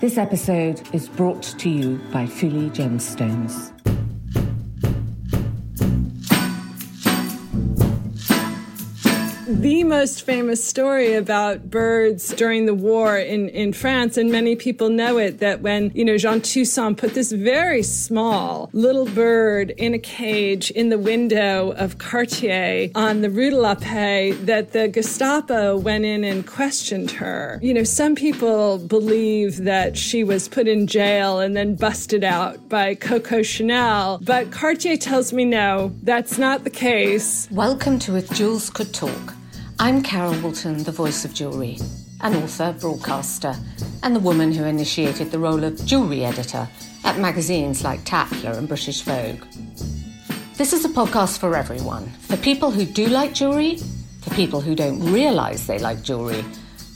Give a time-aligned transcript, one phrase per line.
[0.00, 3.77] This episode is brought to you by Fuli Gemstones.
[9.48, 14.90] The most famous story about birds during the war in, in France, and many people
[14.90, 19.94] know it, that when, you know, Jeanne Toussaint put this very small little bird in
[19.94, 24.86] a cage in the window of Cartier on the Rue de la Paix, that the
[24.86, 27.58] Gestapo went in and questioned her.
[27.62, 32.68] You know, some people believe that she was put in jail and then busted out
[32.68, 37.48] by Coco Chanel, but Cartier tells me no, that's not the case.
[37.50, 39.37] Welcome to If Jewels Could Talk
[39.80, 41.78] I'm Carol Woolton, the voice of jewellery,
[42.20, 43.54] an author, broadcaster,
[44.02, 46.68] and the woman who initiated the role of jewellery editor
[47.04, 49.44] at magazines like Tatler and British Vogue.
[50.54, 53.78] This is a podcast for everyone for people who do like jewellery,
[54.20, 56.44] for people who don't realise they like jewellery,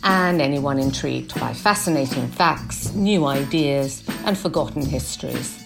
[0.02, 5.64] and anyone intrigued by fascinating facts, new ideas, and forgotten histories.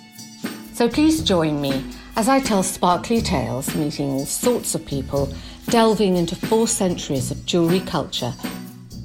[0.75, 1.83] So please join me
[2.17, 5.33] as I tell sparkly tales, meeting all sorts of people
[5.69, 8.33] delving into four centuries of jewellery culture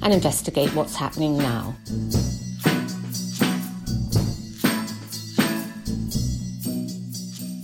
[0.00, 1.74] and investigate what's happening now.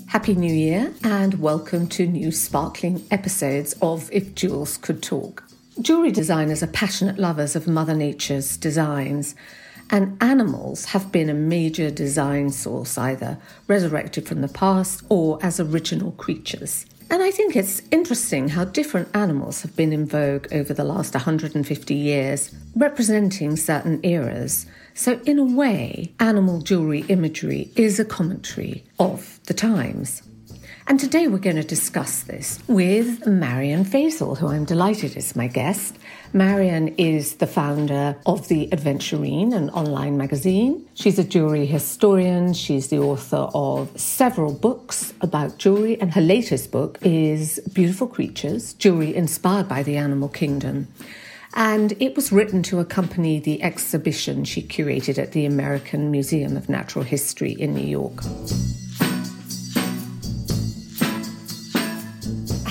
[0.08, 5.44] Happy New Year and welcome to new sparkling episodes of If Jewels Could Talk.
[5.80, 9.36] Jewellery designers are passionate lovers of Mother Nature's designs,
[9.90, 13.38] and animals have been a major design source, either
[13.68, 16.84] resurrected from the past or as original creatures.
[17.10, 21.14] And I think it's interesting how different animals have been in vogue over the last
[21.14, 24.66] 150 years, representing certain eras.
[24.92, 30.22] So, in a way, animal jewellery imagery is a commentary of the times.
[30.88, 35.46] And today we're going to discuss this with Marion Fasel, who I'm delighted is my
[35.46, 35.94] guest.
[36.32, 40.88] Marion is the founder of The Adventurine, an online magazine.
[40.94, 42.54] She's a jewelry historian.
[42.54, 48.72] She's the author of several books about jewelry, and her latest book is Beautiful Creatures
[48.72, 50.88] Jewelry Inspired by the Animal Kingdom.
[51.52, 56.70] And it was written to accompany the exhibition she curated at the American Museum of
[56.70, 58.22] Natural History in New York.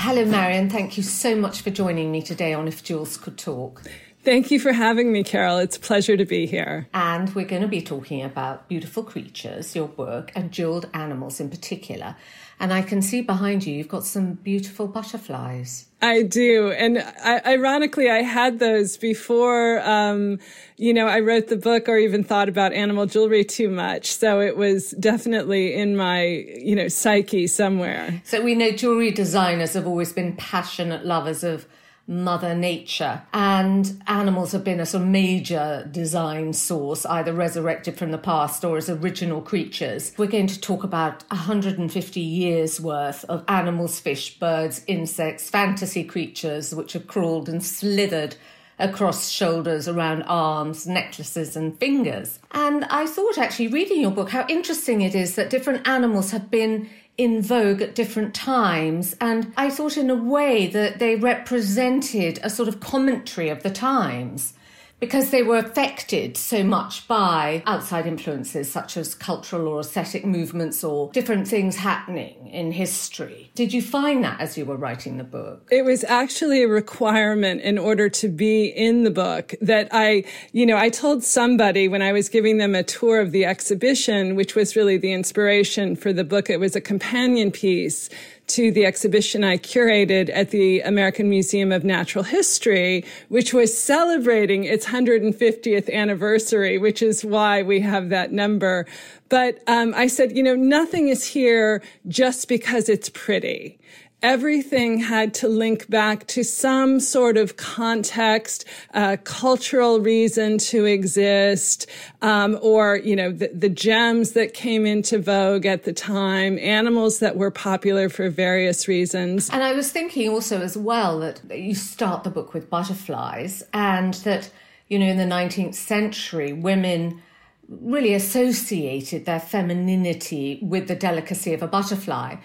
[0.07, 0.69] Hello, Marion.
[0.69, 3.83] Thank you so much for joining me today on If Jewels Could Talk.
[4.23, 5.57] Thank you for having me, Carol.
[5.57, 6.87] It's a pleasure to be here.
[6.93, 11.49] And we're going to be talking about beautiful creatures, your work, and jeweled animals in
[11.49, 12.15] particular.
[12.57, 15.86] And I can see behind you, you've got some beautiful butterflies.
[16.01, 16.71] I do.
[16.71, 20.39] And I, ironically, I had those before, um,
[20.77, 24.11] you know, I wrote the book or even thought about animal jewelry too much.
[24.11, 26.23] So it was definitely in my,
[26.55, 28.21] you know, psyche somewhere.
[28.25, 31.65] So we know jewelry designers have always been passionate lovers of
[32.07, 33.21] Mother Nature.
[33.33, 38.63] And animals have been a sort of major design source, either resurrected from the past
[38.63, 40.13] or as original creatures.
[40.17, 46.73] We're going to talk about 150 years worth of animals, fish, birds, insects, fantasy creatures
[46.73, 48.37] which have crawled and slithered
[48.79, 52.39] across shoulders, around arms, necklaces, and fingers.
[52.51, 56.51] And I thought, actually, reading your book, how interesting it is that different animals have
[56.51, 59.15] been in vogue at different times.
[59.19, 63.69] And I thought, in a way, that they represented a sort of commentary of the
[63.69, 64.53] times
[64.99, 70.83] because they were affected so much by outside influences such as cultural or aesthetic movements
[70.83, 73.51] or different things happening in history.
[73.53, 75.67] Did you find that as you were writing the book?
[75.71, 80.65] It was actually a requirement in order to be in the book that I, you
[80.65, 84.55] know, I told somebody when I was giving them a tour of the exhibition, which
[84.55, 88.09] was really the inspiration for the book, it was a companion piece
[88.47, 94.63] to the exhibition I curated at the American Museum of Natural History, which was celebrating
[94.63, 98.85] its 150th anniversary, which is why we have that number.
[99.29, 103.77] But um, I said, you know, nothing is here just because it's pretty
[104.23, 111.87] everything had to link back to some sort of context, uh, cultural reason to exist,
[112.21, 117.19] um, or you know the, the, gems that came into vogue at the time, animals
[117.19, 119.49] that were popular for various reasons.
[119.49, 124.15] And I was thinking also as well that you start the book with butterflies, and
[124.15, 124.49] that
[124.87, 127.21] you know in the 19th century women
[127.69, 132.35] really associated their femininity with the delicacy of a butterfly.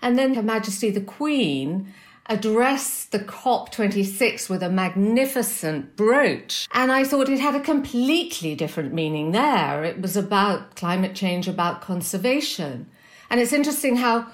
[0.00, 1.92] And then Her Majesty the Queen
[2.28, 6.68] addressed the COP26 with a magnificent brooch.
[6.72, 9.82] And I thought it had a completely different meaning there.
[9.82, 12.86] It was about climate change, about conservation.
[13.30, 14.26] And it's interesting how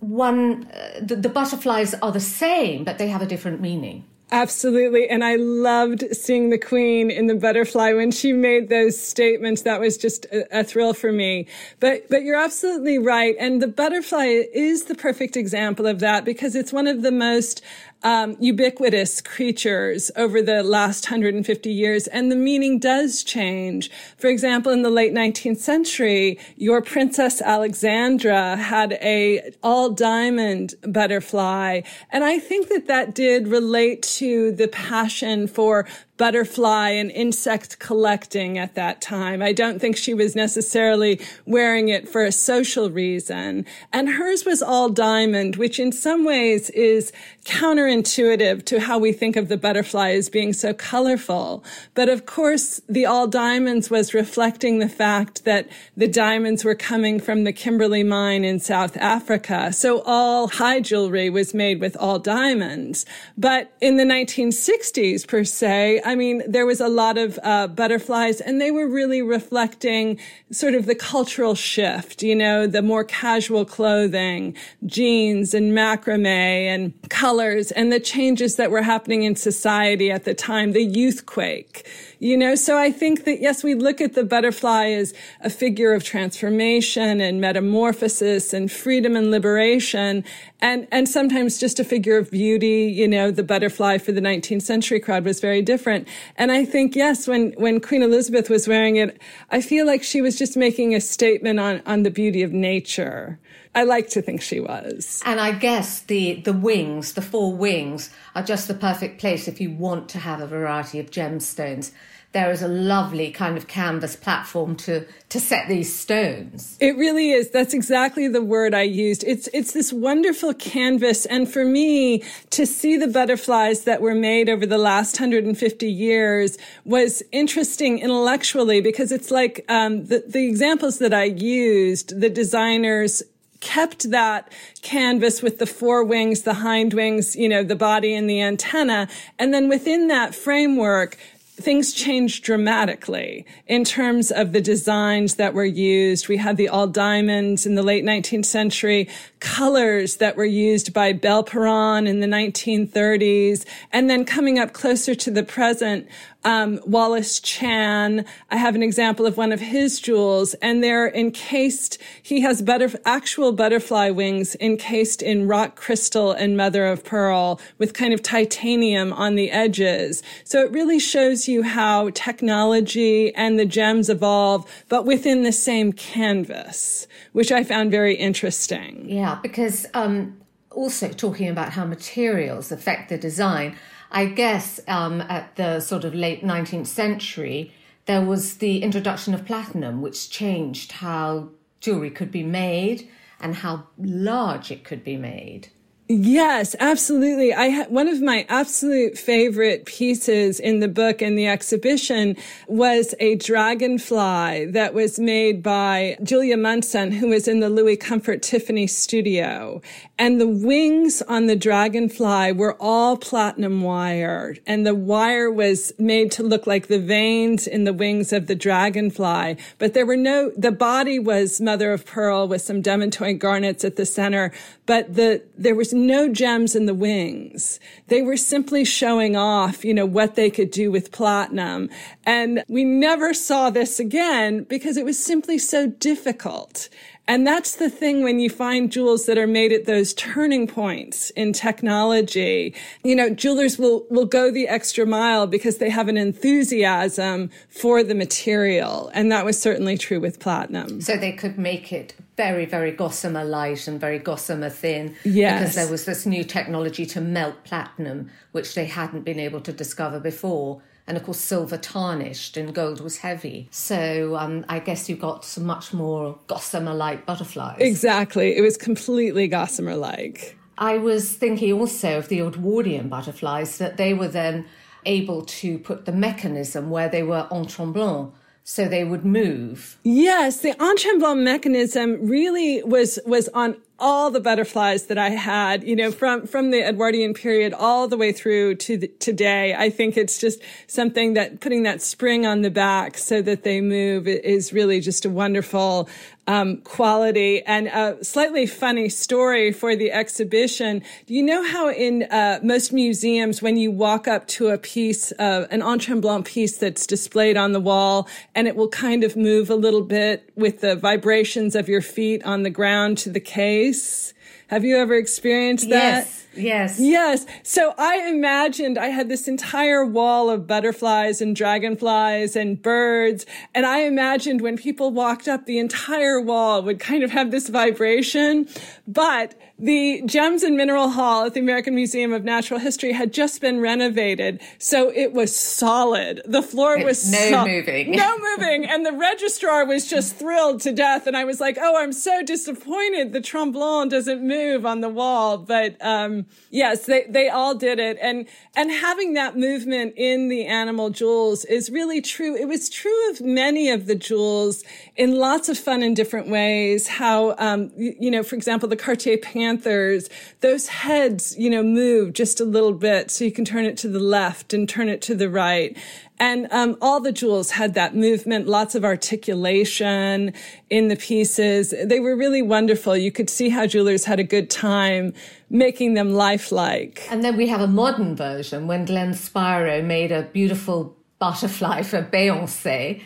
[0.00, 4.04] one, uh, the, the butterflies are the same, but they have a different meaning.
[4.32, 5.08] Absolutely.
[5.08, 9.62] And I loved seeing the queen in the butterfly when she made those statements.
[9.62, 11.48] That was just a, a, thrill for me.
[11.80, 13.34] But, but you're absolutely right.
[13.40, 17.60] And the butterfly is the perfect example of that because it's one of the most
[18.02, 23.90] um, ubiquitous creatures over the last 150 years, and the meaning does change.
[24.16, 31.82] For example, in the late 19th century, your Princess Alexandra had a all diamond butterfly,
[32.10, 35.86] and I think that that did relate to the passion for
[36.20, 39.40] butterfly and insect collecting at that time.
[39.40, 43.64] I don't think she was necessarily wearing it for a social reason.
[43.90, 47.10] And hers was all diamond, which in some ways is
[47.46, 51.64] counterintuitive to how we think of the butterfly as being so colorful.
[51.94, 57.18] But of course, the all diamonds was reflecting the fact that the diamonds were coming
[57.18, 59.72] from the Kimberley mine in South Africa.
[59.72, 63.06] So all high jewelry was made with all diamonds.
[63.38, 68.40] But in the 1960s, per se, I mean, there was a lot of uh, butterflies,
[68.40, 70.18] and they were really reflecting
[70.50, 76.92] sort of the cultural shift, you know, the more casual clothing, jeans and macrame and
[77.10, 81.86] colors, and the changes that were happening in society at the time, the youth quake.
[82.22, 85.94] You know, so I think that yes, we look at the butterfly as a figure
[85.94, 90.22] of transformation and metamorphosis and freedom and liberation
[90.60, 92.92] and, and sometimes just a figure of beauty.
[92.94, 96.06] You know, the butterfly for the 19th century crowd was very different.
[96.36, 99.18] And I think, yes, when, when Queen Elizabeth was wearing it,
[99.50, 103.40] I feel like she was just making a statement on, on the beauty of nature.
[103.74, 105.22] I like to think she was.
[105.24, 109.58] And I guess the, the wings, the four wings, are just the perfect place if
[109.58, 111.92] you want to have a variety of gemstones
[112.32, 116.76] there is a lovely kind of canvas platform to to set these stones.
[116.80, 117.50] It really is.
[117.50, 119.24] That's exactly the word I used.
[119.24, 124.48] It's it's this wonderful canvas and for me to see the butterflies that were made
[124.48, 130.98] over the last 150 years was interesting intellectually because it's like um, the the examples
[130.98, 133.22] that I used, the designers
[133.60, 134.50] kept that
[134.82, 139.06] canvas with the four wings, the hind wings, you know, the body and the antenna.
[139.38, 141.18] And then within that framework,
[141.62, 146.28] things changed dramatically in terms of the designs that were used.
[146.28, 149.08] We had the all diamonds in the late 19th century,
[149.40, 155.30] colors that were used by Belperron in the 1930s, and then coming up closer to
[155.30, 156.06] the present,
[156.44, 158.24] um, Wallace Chan.
[158.50, 161.98] I have an example of one of his jewels, and they're encased.
[162.22, 167.94] He has butter, actual butterfly wings encased in rock crystal and mother of pearl with
[167.94, 170.22] kind of titanium on the edges.
[170.44, 175.92] So it really shows you how technology and the gems evolve, but within the same
[175.92, 179.06] canvas, which I found very interesting.
[179.08, 180.40] Yeah, because um,
[180.70, 183.76] also talking about how materials affect the design.
[184.10, 187.72] I guess um, at the sort of late 19th century,
[188.06, 193.08] there was the introduction of platinum, which changed how jewelry could be made
[193.40, 195.68] and how large it could be made.
[196.12, 197.54] Yes, absolutely.
[197.54, 202.36] I ha- one of my absolute favorite pieces in the book and the exhibition
[202.66, 208.42] was a dragonfly that was made by Julia Munson, who was in the Louis Comfort
[208.42, 209.82] Tiffany studio.
[210.18, 216.30] And the wings on the dragonfly were all platinum wired, and the wire was made
[216.32, 219.56] to look like the veins in the wings of the dragonfly.
[219.78, 220.50] But there were no.
[220.58, 224.52] The body was mother of pearl with some demantoid garnets at the center,
[224.84, 227.80] but the there was no gems in the wings.
[228.08, 231.90] They were simply showing off, you know, what they could do with platinum.
[232.24, 236.88] And we never saw this again because it was simply so difficult.
[237.30, 241.30] And that's the thing when you find jewels that are made at those turning points
[241.30, 242.74] in technology.
[243.04, 248.02] You know, jewelers will, will go the extra mile because they have an enthusiasm for
[248.02, 249.12] the material.
[249.14, 251.00] And that was certainly true with platinum.
[251.00, 255.14] So they could make it very, very gossamer light and very gossamer thin.
[255.24, 255.60] Yes.
[255.60, 259.72] Because there was this new technology to melt platinum, which they hadn't been able to
[259.72, 260.80] discover before.
[261.06, 263.68] And of course, silver tarnished and gold was heavy.
[263.70, 267.76] So um, I guess you got some much more gossamer like butterflies.
[267.80, 268.56] Exactly.
[268.56, 270.56] It was completely gossamer like.
[270.78, 274.64] I was thinking also of the Edwardian butterflies, that they were then
[275.04, 278.32] able to put the mechanism where they were en tremblant
[278.64, 279.98] so they would move.
[280.02, 285.94] Yes, the en mechanism really was was on all the butterflies that I had, you
[285.94, 289.74] know, from from the Edwardian period all the way through to the, today.
[289.74, 293.80] I think it's just something that putting that spring on the back so that they
[293.80, 296.08] move is really just a wonderful
[296.50, 297.62] um, quality.
[297.62, 301.02] And a slightly funny story for the exhibition.
[301.26, 305.30] Do you know how in uh, most museums, when you walk up to a piece,
[305.38, 309.36] uh, an en tremblant piece that's displayed on the wall, and it will kind of
[309.36, 313.40] move a little bit with the vibrations of your feet on the ground to the
[313.40, 314.34] case?
[314.66, 316.26] Have you ever experienced that?
[316.26, 316.39] Yes.
[316.54, 316.98] Yes.
[316.98, 317.46] Yes.
[317.62, 323.46] So I imagined I had this entire wall of butterflies and dragonflies and birds.
[323.74, 327.68] And I imagined when people walked up, the entire wall would kind of have this
[327.68, 328.68] vibration.
[329.06, 333.62] But the Gems and Mineral Hall at the American Museum of Natural History had just
[333.62, 336.42] been renovated, so it was solid.
[336.44, 340.92] The floor was no so- moving, no moving, and the registrar was just thrilled to
[340.92, 341.26] death.
[341.26, 345.56] And I was like, "Oh, I'm so disappointed the tremblant doesn't move on the wall."
[345.56, 348.46] But um, yes, they they all did it, and
[348.76, 352.54] and having that movement in the animal jewels is really true.
[352.54, 354.84] It was true of many of the jewels
[355.16, 357.06] in lots of fun and different ways.
[357.06, 360.28] How um, you, you know, for example, the Cartier Pan panthers,
[360.60, 364.08] those heads, you know, move just a little bit so you can turn it to
[364.08, 365.96] the left and turn it to the right.
[366.38, 370.52] And um, all the jewels had that movement, lots of articulation
[370.88, 371.94] in the pieces.
[372.04, 373.16] They were really wonderful.
[373.16, 375.34] You could see how jewelers had a good time
[375.68, 377.28] making them lifelike.
[377.30, 382.22] And then we have a modern version when Glenn Spiro made a beautiful butterfly for
[382.22, 383.22] Beyonce,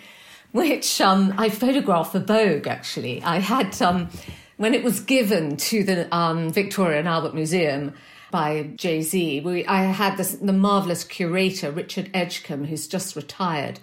[0.52, 3.22] which um, I photographed for Vogue, actually.
[3.22, 3.80] I had.
[3.80, 4.08] Um,
[4.56, 7.94] when it was given to the um, Victoria and Albert Museum
[8.30, 13.80] by Jay Z, I had this, the marvelous curator, Richard Edgcumbe, who's just retired,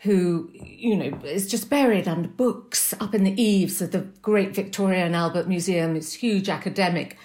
[0.00, 4.54] who, you know, is just buried under books up in the eaves of the great
[4.54, 5.96] Victoria and Albert Museum.
[5.96, 7.16] It's huge academic.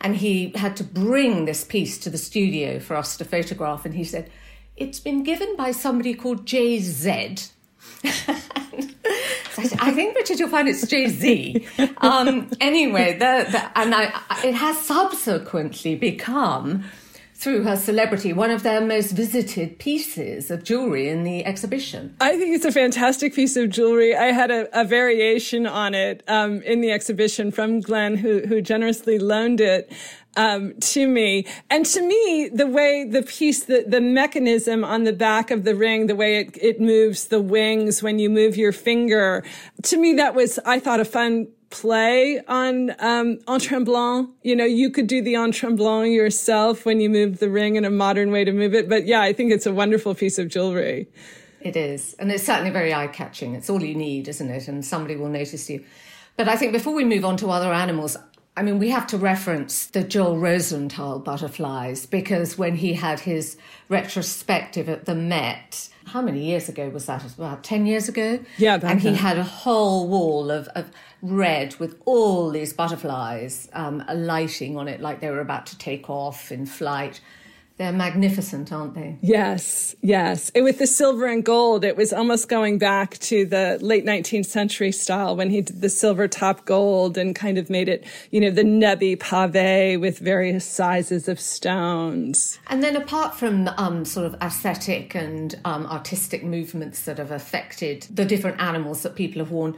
[0.00, 3.84] And he had to bring this piece to the studio for us to photograph.
[3.84, 4.30] And he said,
[4.76, 7.36] It's been given by somebody called Jay Z.
[9.80, 11.66] I think, Richard, you'll find it's Jay Z.
[11.98, 16.84] Um, anyway, the, the, and I, it has subsequently become,
[17.34, 22.16] through her celebrity, one of their most visited pieces of jewelry in the exhibition.
[22.20, 24.16] I think it's a fantastic piece of jewelry.
[24.16, 28.60] I had a, a variation on it um, in the exhibition from Glenn, who, who
[28.60, 29.92] generously loaned it
[30.38, 31.44] um, to me.
[31.68, 35.74] And to me, the way the piece, the, the mechanism on the back of the
[35.74, 39.44] ring, the way it, it moves the wings when you move your finger,
[39.82, 44.30] to me, that was, I thought, a fun play on um, en tremblant.
[44.42, 47.84] You know, you could do the en tremblant yourself when you move the ring in
[47.84, 48.88] a modern way to move it.
[48.88, 51.08] But yeah, I think it's a wonderful piece of jewelry.
[51.60, 52.14] It is.
[52.20, 53.56] And it's certainly very eye catching.
[53.56, 54.68] It's all you need, isn't it?
[54.68, 55.84] And somebody will notice you.
[56.36, 58.16] But I think before we move on to other animals,
[58.58, 63.56] I mean, we have to reference the Joel Rosenthal butterflies because when he had his
[63.88, 67.24] retrospective at the Met, how many years ago was that?
[67.24, 68.40] About 10 years ago?
[68.56, 70.90] Yeah, and he had a whole wall of, of
[71.22, 76.10] red with all these butterflies um, alighting on it like they were about to take
[76.10, 77.20] off in flight.
[77.78, 79.18] They're magnificent, aren't they?
[79.20, 80.50] Yes, yes.
[80.56, 84.46] And with the silver and gold, it was almost going back to the late 19th
[84.46, 88.40] century style when he did the silver top gold and kind of made it, you
[88.40, 92.58] know, the nebby pave with various sizes of stones.
[92.66, 98.08] And then apart from um, sort of aesthetic and um, artistic movements that have affected
[98.10, 99.76] the different animals that people have worn,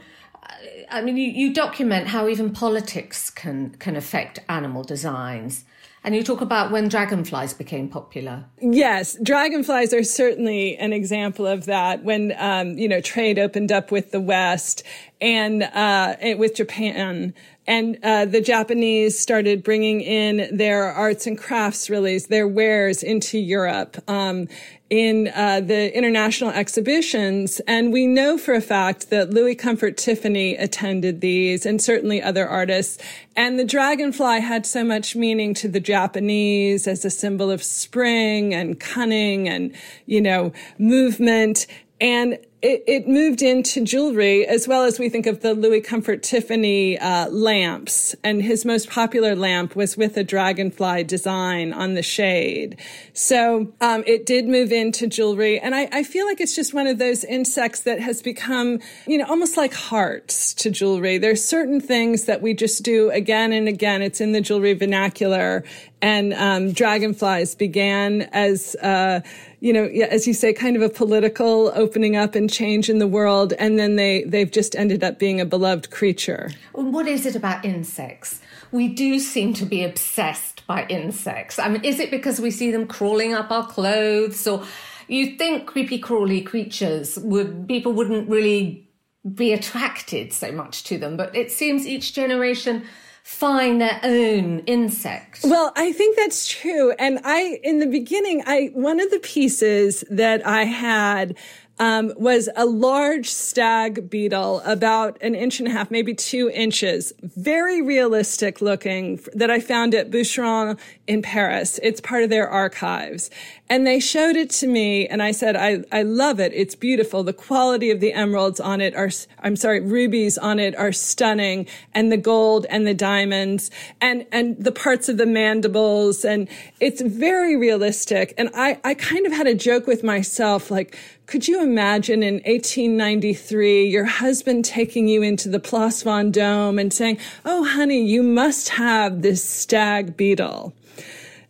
[0.89, 5.65] I mean, you, you document how even politics can, can affect animal designs.
[6.03, 8.45] And you talk about when dragonflies became popular.
[8.59, 12.03] Yes, dragonflies are certainly an example of that.
[12.03, 14.81] When um, you know trade opened up with the West
[15.19, 17.35] and uh, with Japan,
[17.67, 23.37] and uh, the Japanese started bringing in their arts and crafts, really, their wares into
[23.37, 23.97] Europe.
[24.09, 24.47] Um,
[24.91, 27.61] in uh, the international exhibitions.
[27.61, 32.45] And we know for a fact that Louis Comfort Tiffany attended these and certainly other
[32.45, 33.01] artists.
[33.37, 38.53] And the dragonfly had so much meaning to the Japanese as a symbol of spring
[38.53, 39.73] and cunning and,
[40.05, 41.67] you know, movement.
[42.01, 46.21] And it, it, moved into jewelry as well as we think of the Louis Comfort
[46.21, 48.15] Tiffany uh, lamps.
[48.23, 52.79] And his most popular lamp was with a dragonfly design on the shade.
[53.13, 55.59] So um, it did move into jewelry.
[55.59, 59.17] And I, I, feel like it's just one of those insects that has become, you
[59.17, 61.17] know, almost like hearts to jewelry.
[61.17, 64.01] There's certain things that we just do again and again.
[64.01, 65.63] It's in the jewelry vernacular.
[66.01, 69.21] And um, dragonflies began as, uh,
[69.61, 73.07] you know, as you say, kind of a political opening up and change in the
[73.07, 76.49] world, and then they they've just ended up being a beloved creature.
[76.73, 78.41] What is it about insects?
[78.71, 81.59] We do seem to be obsessed by insects.
[81.59, 84.65] I mean, is it because we see them crawling up our clothes, or
[85.07, 88.89] you think creepy crawly creatures would people wouldn't really
[89.35, 92.83] be attracted so much to them, but it seems each generation
[93.23, 95.41] find their own insect.
[95.43, 96.91] Well, I think that's true.
[96.99, 101.35] And I, in the beginning, I, one of the pieces that I had
[101.81, 107.11] um, was a large stag beetle, about an inch and a half, maybe two inches,
[107.23, 111.79] very realistic looking that I found at Boucheron in Paris.
[111.81, 113.31] It's part of their archives.
[113.67, 116.51] And they showed it to me and I said, I, I love it.
[116.53, 117.23] It's beautiful.
[117.23, 119.09] The quality of the emeralds on it are,
[119.39, 124.63] I'm sorry, rubies on it are stunning and the gold and the diamonds and, and
[124.63, 126.23] the parts of the mandibles.
[126.23, 126.47] And
[126.79, 128.35] it's very realistic.
[128.37, 130.95] And I, I kind of had a joke with myself, like,
[131.31, 137.19] could you imagine in 1893 your husband taking you into the Place Vendôme and saying,
[137.45, 140.73] "Oh, honey, you must have this stag beetle"?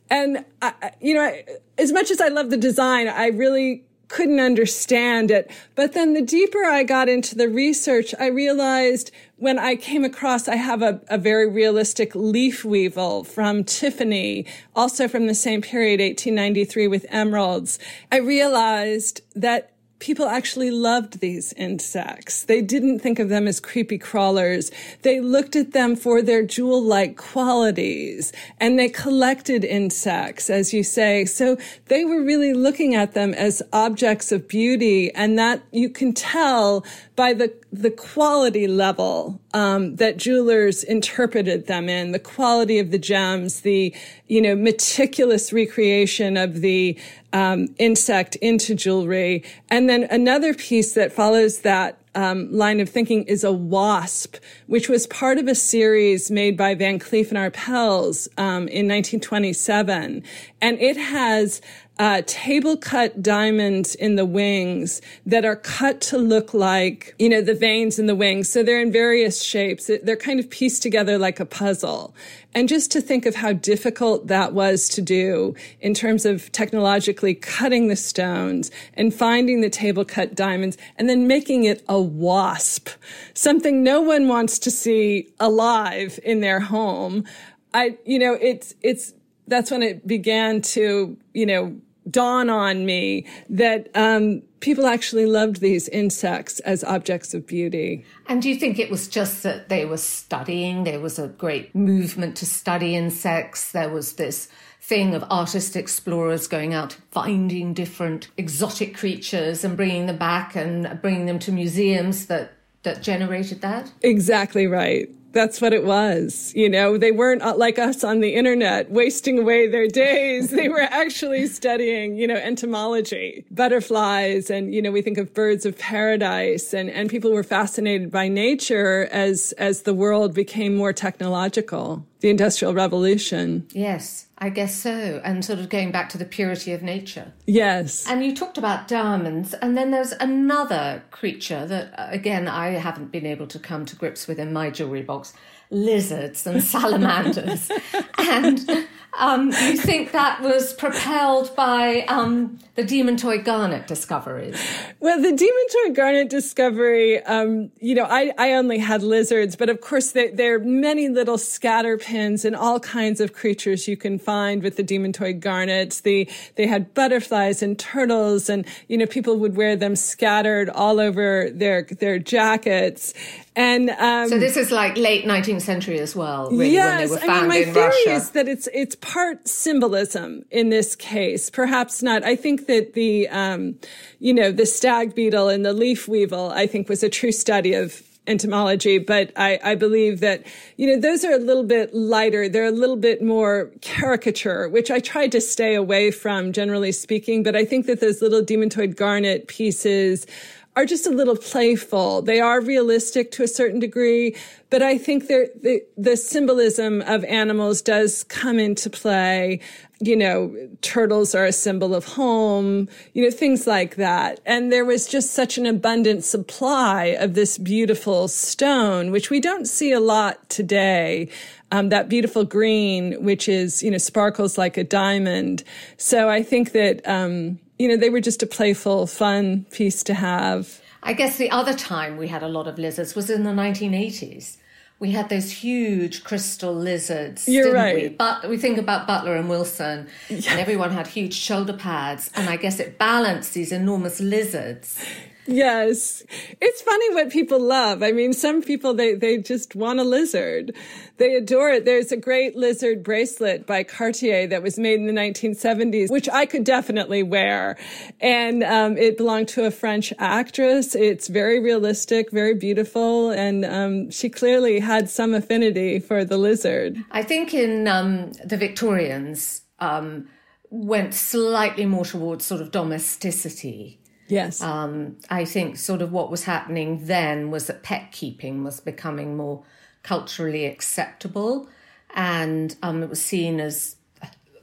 [0.08, 1.36] And I, you know,
[1.80, 5.50] as much as I love the design, I really couldn't understand it.
[5.74, 10.50] But then the deeper I got into the research, I realized when I came across,
[10.50, 16.02] I have a, a, very realistic leaf weevil from Tiffany, also from the same period,
[16.02, 17.80] 1893 with emeralds.
[18.12, 22.44] I realized that people actually loved these insects.
[22.44, 24.72] They didn't think of them as creepy crawlers.
[25.04, 31.26] They looked at them for their jewel-like qualities and they collected insects, as you say.
[31.26, 36.14] So they were really looking at them as objects of beauty and that you can
[36.14, 36.84] tell
[37.16, 42.98] by the the quality level um, that jewelers interpreted them in, the quality of the
[42.98, 43.96] gems, the
[44.28, 46.98] you know meticulous recreation of the
[47.34, 53.24] um, insect into jewelry, and then another piece that follows that um, line of thinking
[53.24, 54.36] is a wasp,
[54.68, 60.24] which was part of a series made by Van Cleef and Arpels um, in 1927,
[60.62, 61.62] and it has
[62.02, 67.42] uh, table cut diamonds in the wings that are cut to look like, you know,
[67.42, 68.50] the veins in the wings.
[68.50, 69.86] So they're in various shapes.
[70.02, 72.16] They're kind of pieced together like a puzzle.
[72.56, 77.36] And just to think of how difficult that was to do in terms of technologically
[77.36, 82.90] cutting the stones and finding the table cut diamonds and then making it a wasp,
[83.36, 87.26] something no one wants to see alive in their home.
[87.76, 89.14] I, you know, it's, it's,
[89.48, 95.62] that's when it began to, you know, dawn on me that um, people actually loved
[95.62, 98.06] these insects as objects of beauty.
[98.28, 100.84] And do you think it was just that they were studying?
[100.84, 103.72] There was a great movement to study insects.
[103.72, 104.48] There was this
[104.82, 111.00] thing of artist explorers going out finding different exotic creatures and bringing them back and
[111.02, 113.92] bringing them to museums that that generated that?
[114.02, 116.54] Exactly right that's what it was.
[116.56, 120.50] You know, they weren't uh, like us on the internet wasting away their days.
[120.52, 124.50] they were actually studying, you know, entomology, butterflies.
[124.50, 128.28] And, you know, we think of birds of paradise and, and people were fascinated by
[128.28, 133.68] nature as, as the world became more technological, the industrial revolution.
[133.72, 134.28] Yes.
[134.44, 135.22] I guess so.
[135.24, 137.32] And sort of going back to the purity of nature.
[137.46, 138.10] Yes.
[138.10, 143.28] And you talked about diamonds, and then there's another creature that, again, I haven't been
[143.28, 145.34] able to come to grips with in my jewelry box
[145.70, 147.70] lizards and salamanders.
[148.18, 148.88] and
[149.20, 154.58] um, you think that was propelled by um, the Demantoid garnet discoveries?
[155.02, 159.82] Well, the Demantoid garnet discovery, um, you know, I, I only had lizards, but of
[159.82, 164.18] course they, there are many little scatter pins and all kinds of creatures you can
[164.18, 166.02] find with the Demantoid garnets.
[166.02, 171.02] The, they had butterflies and turtles and, you know, people would wear them scattered all
[171.02, 173.14] over their, their jackets.
[173.56, 176.50] And um, so this is like late 19th century as well.
[176.50, 178.12] Really, yes, I mean my theory Russia.
[178.12, 181.50] is that it's it's part symbolism in this case.
[181.50, 182.24] Perhaps not.
[182.24, 183.78] I think that the um,
[184.20, 187.74] you know the stag beetle and the leaf weevil I think was a true study
[187.74, 190.46] of entomology, but I, I, believe that,
[190.78, 192.48] you know, those are a little bit lighter.
[192.48, 197.42] They're a little bit more caricature, which I tried to stay away from, generally speaking.
[197.42, 200.28] But I think that those little demantoid garnet pieces
[200.76, 202.22] are just a little playful.
[202.22, 204.36] They are realistic to a certain degree,
[204.70, 209.60] but I think the, the symbolism of animals does come into play.
[210.00, 214.40] You know, turtles are a symbol of home, you know, things like that.
[214.46, 219.66] And there was just such an abundant supply of this beautiful stone, which we don't
[219.66, 221.30] see a lot today.
[221.74, 225.64] Um, that beautiful green, which is, you know, sparkles like a diamond.
[225.98, 230.14] So I think that, um, you know, they were just a playful, fun piece to
[230.14, 230.80] have.
[231.02, 234.58] I guess the other time we had a lot of lizards was in the 1980s.
[235.00, 237.48] We had those huge crystal lizards.
[237.48, 237.96] You're right.
[237.96, 238.10] We?
[238.10, 240.52] But we think about Butler and Wilson, yeah.
[240.52, 245.04] and everyone had huge shoulder pads, and I guess it balanced these enormous lizards.
[245.48, 246.24] Yes.
[246.62, 248.04] It's funny what people love.
[248.04, 250.76] I mean, some people, they, they just want a lizard.
[251.18, 251.86] They adore it.
[251.86, 256.46] There's a great lizard bracelet by Cartier that was made in the 1970s, which I
[256.46, 257.78] could definitely wear.
[258.20, 260.96] And um, it belonged to a French actress.
[260.96, 263.32] It's very realistic, very beautiful.
[263.32, 267.04] And um, she clearly had some affinity for the lizard.
[267.12, 270.28] I think in um, the Victorians, um,
[270.70, 274.62] went slightly more towards sort of domesticity Yes.
[274.62, 279.36] Um, I think sort of what was happening then was that pet keeping was becoming
[279.36, 279.64] more
[280.04, 281.68] culturally acceptable,
[282.16, 283.98] and um, it was seen as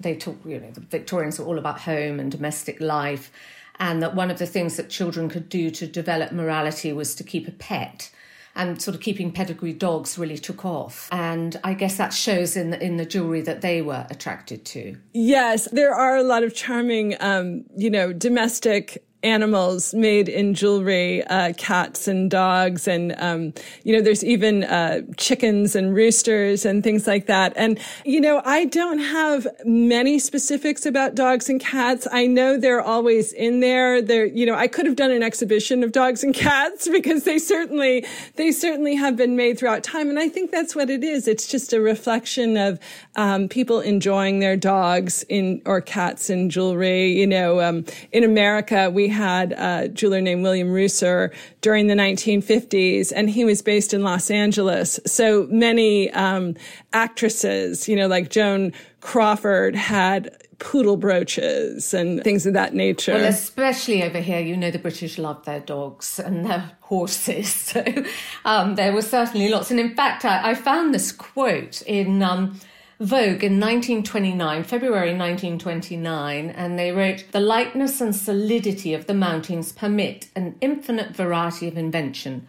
[0.00, 0.36] they talk.
[0.44, 3.30] You know, the Victorians were all about home and domestic life,
[3.78, 7.24] and that one of the things that children could do to develop morality was to
[7.24, 8.10] keep a pet
[8.58, 11.08] and sort of keeping pedigree dogs really took off.
[11.12, 14.96] And I guess that shows in the, in the jewelry that they were attracted to.
[15.12, 21.22] Yes, there are a lot of charming, um, you know, domestic animals made in jewelry,
[21.24, 23.52] uh, cats and dogs, and um,
[23.84, 27.52] you know, there's even uh, chickens and roosters and things like that.
[27.56, 32.08] And you know, I don't have many specifics about dogs and cats.
[32.10, 34.00] I know they're always in there.
[34.00, 37.38] There, you know, I could have done an exhibition of dogs and cats because they
[37.38, 41.28] certainly they certainly have been made throughout time, and I think that's what it is.
[41.28, 42.80] It's just a reflection of
[43.16, 47.12] um, people enjoying their dogs in or cats in jewelry.
[47.12, 53.12] You know, um, in America we had a jeweler named William Ruser during the 1950s,
[53.14, 55.00] and he was based in Los Angeles.
[55.06, 56.54] So many um,
[56.92, 63.14] actresses, you know, like Joan Crawford, had poodle brooches and things of that nature.
[63.14, 67.48] Well, especially over here, you know, the British love their dogs and their horses.
[67.74, 67.84] So
[68.44, 69.70] um, there were certainly lots.
[69.70, 72.22] And in fact, I, I found this quote in.
[72.22, 72.60] Um,
[73.00, 79.70] Vogue in 1929, February 1929, and they wrote, The lightness and solidity of the mountains
[79.70, 82.48] permit an infinite variety of invention.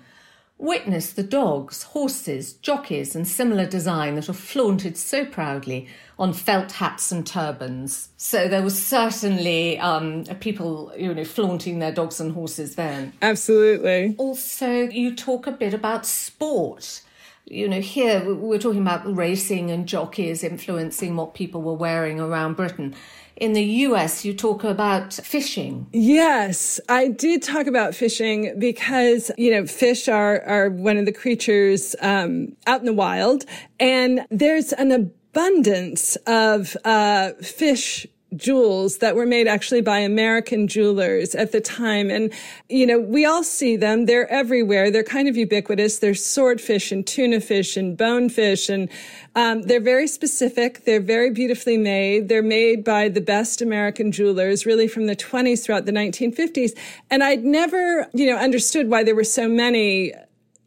[0.58, 6.72] Witness the dogs, horses, jockeys, and similar design that are flaunted so proudly on felt
[6.72, 8.10] hats and turbans.
[8.18, 13.14] So there was certainly um, people, you know, flaunting their dogs and horses then.
[13.22, 14.16] Absolutely.
[14.18, 17.04] Also, you talk a bit about sport
[17.50, 22.56] you know, here we're talking about racing and jockeys influencing what people were wearing around
[22.56, 22.96] Britain.
[23.36, 25.88] In the US, you talk about fishing.
[25.94, 31.14] Yes, I did talk about fishing because, you know, fish are, are one of the
[31.14, 33.46] creatures um, out in the wild,
[33.80, 41.34] and there's an abundance of uh, fish jewels that were made actually by American jewelers
[41.36, 42.10] at the time.
[42.12, 42.32] And,
[42.70, 44.06] you know, we all see them.
[44.06, 44.92] They're everywhere.
[44.92, 46.00] They're kind of ubiquitous.
[46.00, 48.70] There's swordfish and tuna fish and bonefish.
[48.70, 48.90] And
[49.36, 50.86] um, they're very specific.
[50.86, 52.30] They're very beautifully made.
[52.30, 56.78] They're made by the best American jewelers, really from the 20s throughout the 1950s.
[57.10, 60.14] And I'd never, you know, understood why there were so many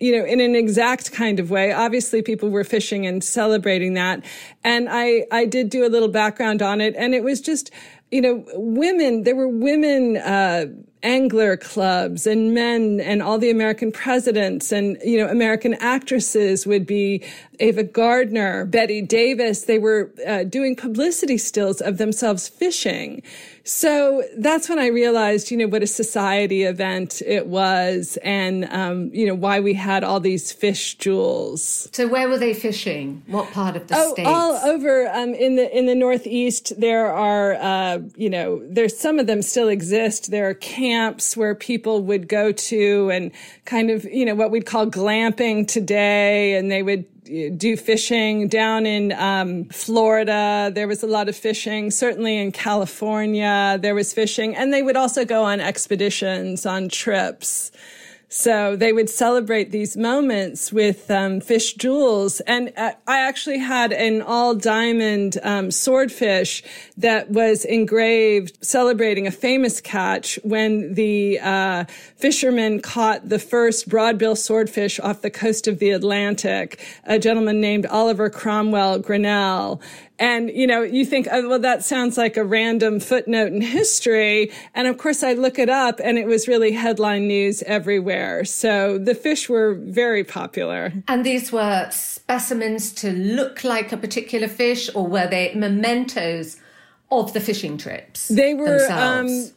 [0.02, 1.72] you know, in an exact kind of way.
[1.72, 4.24] Obviously, people were fishing and celebrating that.
[4.64, 6.96] And I, I did do a little background on it.
[6.96, 7.70] And it was just,
[8.10, 10.66] you know, women, there were women, uh,
[11.04, 16.86] angler clubs and men and all the American presidents and, you know, American actresses would
[16.86, 17.24] be
[17.62, 19.62] Ava Gardner, Bette Davis.
[19.62, 23.22] They were uh, doing publicity stills of themselves fishing.
[23.64, 29.10] So that's when I realized, you know, what a society event it was and, um,
[29.14, 31.88] you know, why we had all these fish jewels.
[31.92, 33.22] So where were they fishing?
[33.28, 34.28] What part of the oh, States?
[34.28, 39.20] All over, um, in the, in the Northeast, there are, uh, you know, there's some
[39.20, 40.32] of them still exist.
[40.32, 43.30] There are camps where people would go to and
[43.64, 46.56] kind of, you know, what we'd call glamping today.
[46.56, 50.70] And they would do fishing down in um, Florida.
[50.74, 51.90] There was a lot of fishing.
[51.90, 57.70] Certainly in California, there was fishing, and they would also go on expeditions, on trips.
[58.34, 62.40] So they would celebrate these moments with um, fish jewels.
[62.40, 66.62] And uh, I actually had an all diamond um, swordfish
[66.96, 71.84] that was engraved celebrating a famous catch when the uh,
[72.16, 77.84] fishermen caught the first broadbill swordfish off the coast of the Atlantic, a gentleman named
[77.84, 79.82] Oliver Cromwell Grinnell.
[80.18, 84.52] And, you know, you think, oh, well, that sounds like a random footnote in history.
[84.74, 88.44] And of course, I look it up and it was really headline news everywhere.
[88.44, 90.92] So the fish were very popular.
[91.08, 96.56] And these were specimens to look like a particular fish, or were they mementos
[97.10, 98.28] of the fishing trips?
[98.28, 98.86] They were.
[98.90, 99.50] Um,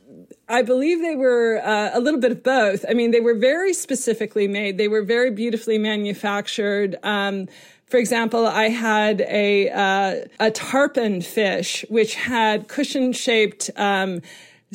[0.47, 2.85] I believe they were uh, a little bit of both.
[2.87, 4.77] I mean, they were very specifically made.
[4.77, 6.97] They were very beautifully manufactured.
[7.01, 7.47] Um,
[7.87, 14.21] for example, I had a uh, a tarpon fish which had cushion shaped um,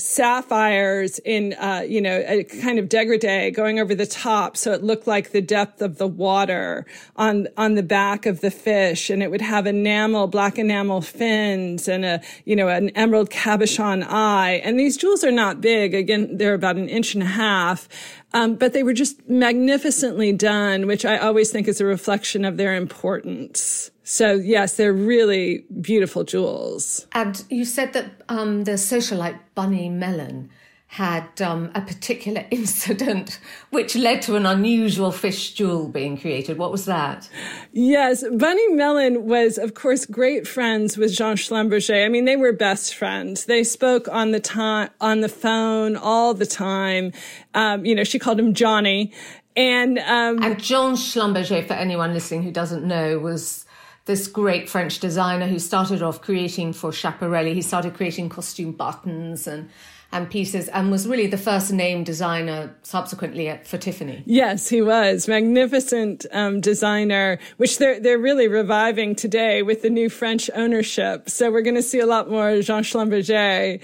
[0.00, 4.56] sapphires in, uh, you know, a kind of degradé going over the top.
[4.56, 6.86] So it looked like the depth of the water
[7.16, 9.10] on, on the back of the fish.
[9.10, 14.04] And it would have enamel, black enamel fins and a, you know, an emerald cabochon
[14.08, 14.60] eye.
[14.64, 15.94] And these jewels are not big.
[15.94, 17.88] Again, they're about an inch and a half.
[18.32, 22.56] Um, but they were just magnificently done, which I always think is a reflection of
[22.56, 23.90] their importance.
[24.10, 27.06] So yes, they're really beautiful jewels.
[27.12, 30.50] And you said that um, the socialite Bunny Mellon
[30.88, 33.38] had um, a particular incident
[33.70, 36.58] which led to an unusual fish jewel being created.
[36.58, 37.30] What was that?
[37.72, 42.04] Yes, Bunny Mellon was, of course, great friends with Jean Schlumberger.
[42.04, 43.44] I mean, they were best friends.
[43.44, 47.12] They spoke on the time on the phone all the time.
[47.54, 49.12] Um, you know, she called him Johnny,
[49.54, 53.66] and um, and Jean Schlumberger, for anyone listening who doesn't know, was
[54.06, 57.54] this great French designer who started off creating for Schiaparelli.
[57.54, 59.70] He started creating costume buttons and
[60.12, 64.22] and pieces and was really the first name designer subsequently at, for Tiffany.
[64.26, 70.08] Yes, he was magnificent um, designer, which they're they're really reviving today with the new
[70.08, 71.30] French ownership.
[71.30, 73.80] So we're going to see a lot more Jean Schlumberger.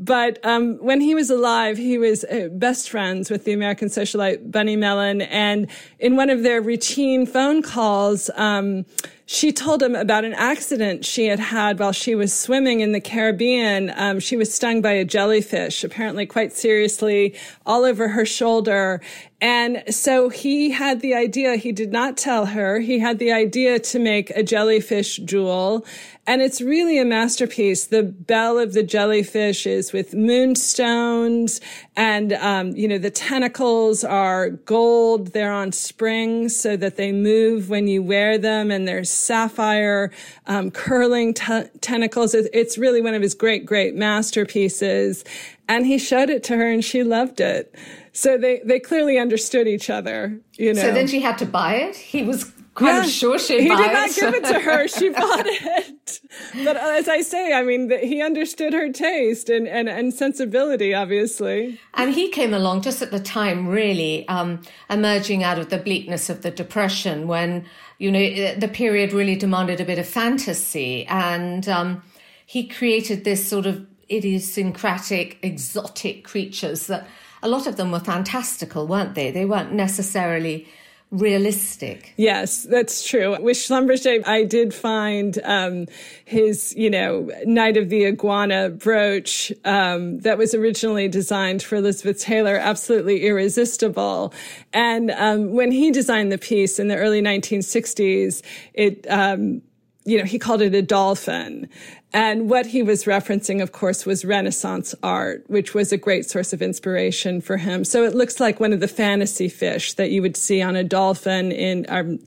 [0.00, 4.50] But um, when he was alive, he was uh, best friends with the American socialite
[4.50, 8.30] Bunny Mellon, and in one of their routine phone calls.
[8.34, 8.84] Um,
[9.30, 13.00] she told him about an accident she had had while she was swimming in the
[13.00, 13.92] Caribbean.
[13.94, 17.34] Um, she was stung by a jellyfish, apparently quite seriously,
[17.66, 19.02] all over her shoulder.
[19.40, 23.78] And so he had the idea, he did not tell her, he had the idea
[23.78, 25.86] to make a jellyfish jewel.
[26.26, 27.86] And it's really a masterpiece.
[27.86, 31.60] The bell of the jellyfish is with moonstones
[31.96, 35.28] and, um, you know, the tentacles are gold.
[35.28, 40.10] They're on springs so that they move when you wear them and there's sapphire,
[40.46, 42.34] um, curling t- tentacles.
[42.34, 45.24] It's really one of his great, great masterpieces.
[45.68, 47.74] And he showed it to her and she loved it.
[48.12, 50.80] So they, they clearly understood each other, you know.
[50.80, 51.96] So then she had to buy it.
[51.96, 54.86] He was quite yeah, sure she'd he did not give it to her.
[54.86, 56.20] She bought it.
[56.64, 61.80] But as I say, I mean, he understood her taste and, and, and sensibility, obviously.
[61.94, 66.30] And he came along just at the time, really, um, emerging out of the bleakness
[66.30, 67.66] of the Depression when,
[67.98, 71.04] you know, the period really demanded a bit of fantasy.
[71.06, 72.04] And um,
[72.46, 77.08] he created this sort of idiosyncratic, exotic creatures that
[77.42, 79.32] a lot of them were fantastical, weren't they?
[79.32, 80.68] They weren't necessarily
[81.10, 82.12] realistic.
[82.16, 83.40] Yes, that's true.
[83.40, 85.86] With Schlumberger, I did find um,
[86.24, 92.20] his, you know, Night of the Iguana brooch um, that was originally designed for Elizabeth
[92.20, 94.34] Taylor absolutely irresistible.
[94.72, 98.42] And um, when he designed the piece in the early 1960s,
[98.74, 99.62] it um,
[100.08, 101.68] you know, he called it a dolphin.
[102.12, 106.54] And what he was referencing, of course, was Renaissance art, which was a great source
[106.54, 107.84] of inspiration for him.
[107.84, 110.82] So it looks like one of the fantasy fish that you would see on a
[110.82, 112.18] dolphin in, um,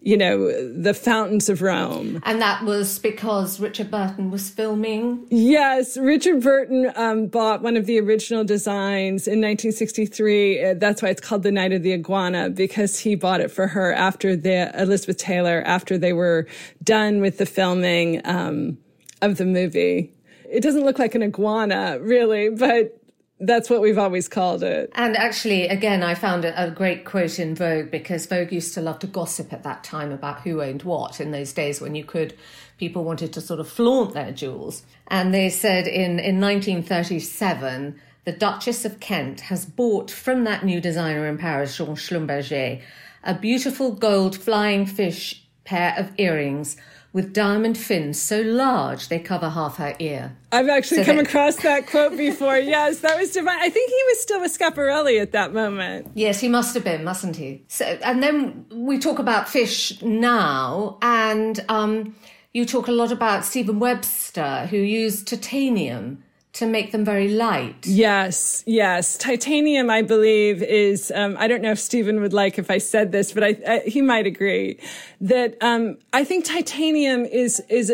[0.00, 2.22] you know, the fountains of Rome.
[2.24, 5.26] And that was because Richard Burton was filming?
[5.28, 10.64] Yes, Richard Burton um, bought one of the original designs in 1963.
[10.64, 13.66] Uh, that's why it's called The Night of the Iguana, because he bought it for
[13.66, 16.46] her after the Elizabeth Taylor, after they were
[16.82, 18.22] done with the filming.
[18.24, 18.78] Um,
[19.22, 20.12] of the movie.
[20.48, 23.00] It doesn't look like an iguana, really, but
[23.38, 24.90] that's what we've always called it.
[24.94, 28.80] And actually, again, I found a, a, great quote in Vogue because Vogue used to
[28.80, 32.04] love to gossip at that time about who owned what in those days when you
[32.04, 32.34] could,
[32.78, 34.84] people wanted to sort of flaunt their jewels.
[35.08, 40.80] And they said in, in 1937, the Duchess of Kent has bought from that new
[40.80, 42.80] designer in Paris, Jean Schlumberger,
[43.22, 46.76] a beautiful gold flying fish pair of earrings
[47.16, 50.36] with diamond fins so large they cover half her ear.
[50.52, 52.58] I've actually so come that, across that quote before.
[52.58, 53.58] yes, that was divine.
[53.58, 56.10] I think he was still with Schiaparelli at that moment.
[56.12, 57.64] Yes, he must have been, mustn't he?
[57.68, 62.14] So, and then we talk about fish now, and um,
[62.52, 66.22] you talk a lot about Stephen Webster, who used titanium
[66.56, 67.86] to make them very light.
[67.86, 69.18] Yes, yes.
[69.18, 73.12] Titanium, I believe, is, um, I don't know if Stephen would like if I said
[73.12, 74.78] this, but I, I he might agree
[75.20, 77.92] that, um, I think titanium is, is,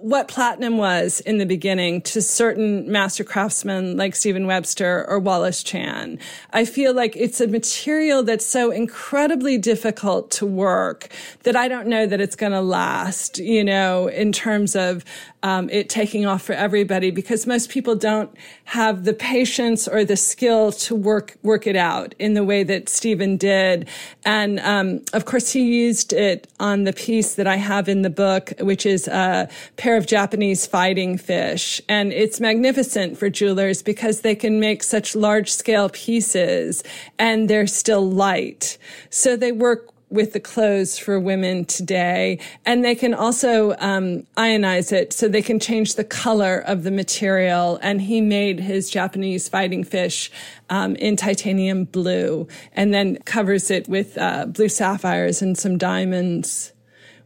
[0.00, 5.62] what platinum was in the beginning to certain master craftsmen like Stephen Webster or Wallace
[5.62, 6.18] Chan.
[6.54, 11.08] I feel like it's a material that's so incredibly difficult to work
[11.42, 15.04] that I don't know that it's going to last, you know, in terms of
[15.42, 20.16] um, it taking off for everybody because most people don't have the patience or the
[20.16, 23.88] skill to work work it out in the way that Stephen did.
[24.24, 28.10] And um, of course, he used it on the piece that I have in the
[28.10, 31.80] book, which is a pair of Japanese fighting fish.
[31.88, 36.82] And it's magnificent for jewelers because they can make such large scale pieces
[37.18, 38.76] and they're still light.
[39.08, 42.38] So they work with the clothes for women today.
[42.66, 46.90] And they can also um, ionize it so they can change the color of the
[46.90, 47.78] material.
[47.80, 50.30] And he made his Japanese fighting fish
[50.68, 56.72] um, in titanium blue and then covers it with uh, blue sapphires and some diamonds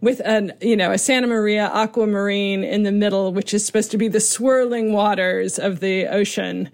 [0.00, 3.96] with an you know a Santa Maria aquamarine in the middle, which is supposed to
[3.96, 6.70] be the swirling waters of the ocean.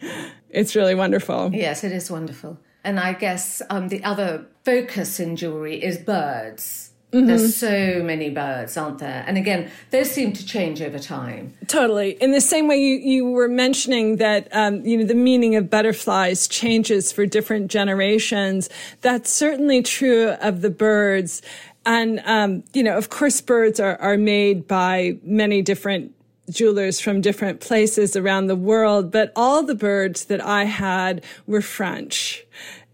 [0.50, 1.50] It's really wonderful.
[1.54, 2.58] Yes, it is wonderful.
[2.84, 6.90] And I guess um, the other focus in jewelry is birds.
[7.12, 7.26] Mm-hmm.
[7.26, 9.24] There's so many birds, aren't there?
[9.26, 11.52] And again, those seem to change over time.
[11.66, 12.10] Totally.
[12.22, 15.68] In the same way you, you were mentioning that, um, you know, the meaning of
[15.68, 18.70] butterflies changes for different generations.
[19.00, 21.42] That's certainly true of the birds.
[21.84, 26.14] And, um, you know, of course, birds are, are made by many different
[26.50, 31.62] jewelers from different places around the world, but all the birds that I had were
[31.62, 32.44] French.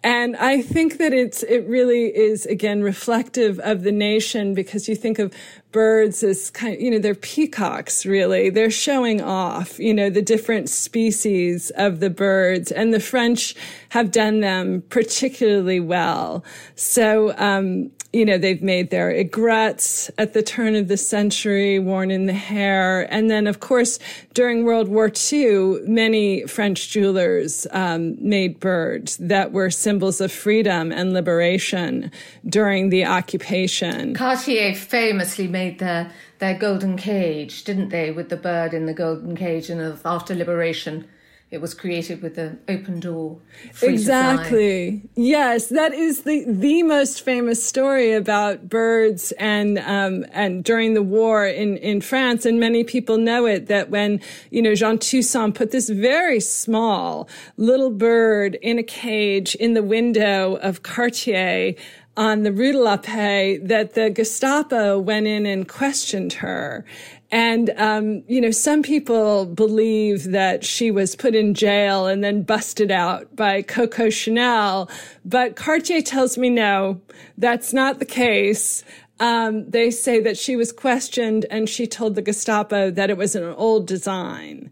[0.07, 4.95] And I think that it's, it really is again reflective of the nation because you
[4.95, 5.35] think of
[5.73, 8.49] birds as kind of, you know, they're peacocks really.
[8.49, 13.57] They're showing off, you know, the different species of the birds and the French
[13.89, 16.45] have done them particularly well.
[16.77, 22.11] So, um, you know, they've made their aigrettes at the turn of the century, worn
[22.11, 23.03] in the hair.
[23.13, 23.99] And then, of course,
[24.33, 30.93] during World War II, many French jewelers um, made birds that were symbols of freedom
[30.93, 32.11] and liberation
[32.49, 34.15] during the occupation.
[34.15, 39.37] Cartier famously made their, their golden cage, didn't they, with the bird in the golden
[39.37, 41.07] cage and after liberation
[41.57, 43.39] it was created with the open door.
[43.81, 45.01] exactly.
[45.15, 51.03] Yes, that is the the most famous story about birds and um, and during the
[51.03, 53.69] war in in France, and many people know it.
[53.69, 59.55] That when you know Jeanne Toussaint put this very small little bird in a cage
[59.55, 61.75] in the window of Cartier
[62.19, 66.85] on the Rue de la Paix that the Gestapo went in and questioned her.
[67.31, 72.43] And, um, you know, some people believe that she was put in jail and then
[72.43, 74.89] busted out by Coco Chanel.
[75.25, 77.01] But Cartier tells me no,
[77.37, 78.85] that's not the case.
[79.19, 83.35] Um, they say that she was questioned and she told the Gestapo that it was
[83.35, 84.71] an old design.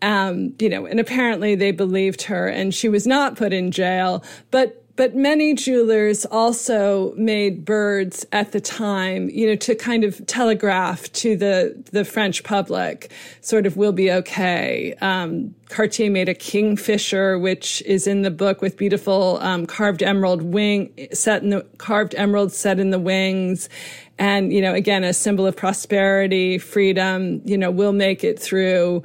[0.00, 4.24] Um, you know, and apparently they believed her and she was not put in jail.
[4.50, 10.20] But but many jewelers also made birds at the time, you know, to kind of
[10.26, 13.10] telegraph to the, the French public,
[13.40, 14.94] sort of, we'll be okay.
[15.00, 20.42] Um, Cartier made a kingfisher, which is in the book with beautiful um, carved emerald
[20.42, 23.70] wing set in the carved emerald set in the wings,
[24.18, 27.40] and you know, again, a symbol of prosperity, freedom.
[27.46, 29.02] You know, we'll make it through.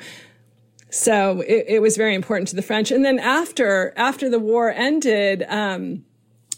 [0.96, 2.90] So it, it, was very important to the French.
[2.90, 6.06] And then after after the war ended, um,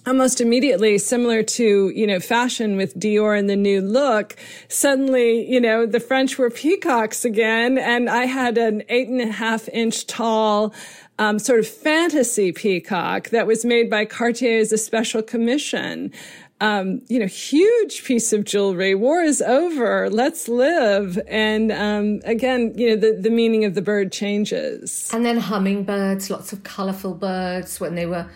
[0.05, 4.35] almost immediately, similar to you know fashion with Dior and the new look,
[4.67, 9.31] suddenly you know the French were peacocks again, and I had an eight and a
[9.31, 10.71] half inch tall.
[11.19, 16.13] Um, sort of fantasy peacock that was made by Cartier as a special commission
[16.59, 18.95] um, you know, huge piece of jewelry.
[18.95, 20.09] War is over.
[20.09, 21.19] Let's live.
[21.27, 25.09] And um, again, you know, the, the meaning of the bird changes.
[25.13, 28.27] And then hummingbirds, lots of colorful birds when they were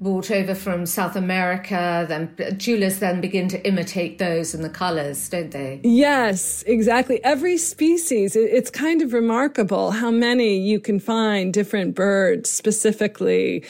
[0.00, 5.28] brought over from South America, then jewelers then begin to imitate those and the colors,
[5.30, 5.80] don't they?
[5.82, 7.22] Yes, exactly.
[7.24, 13.64] Every species, it's kind of remarkable how many you can find different birds specifically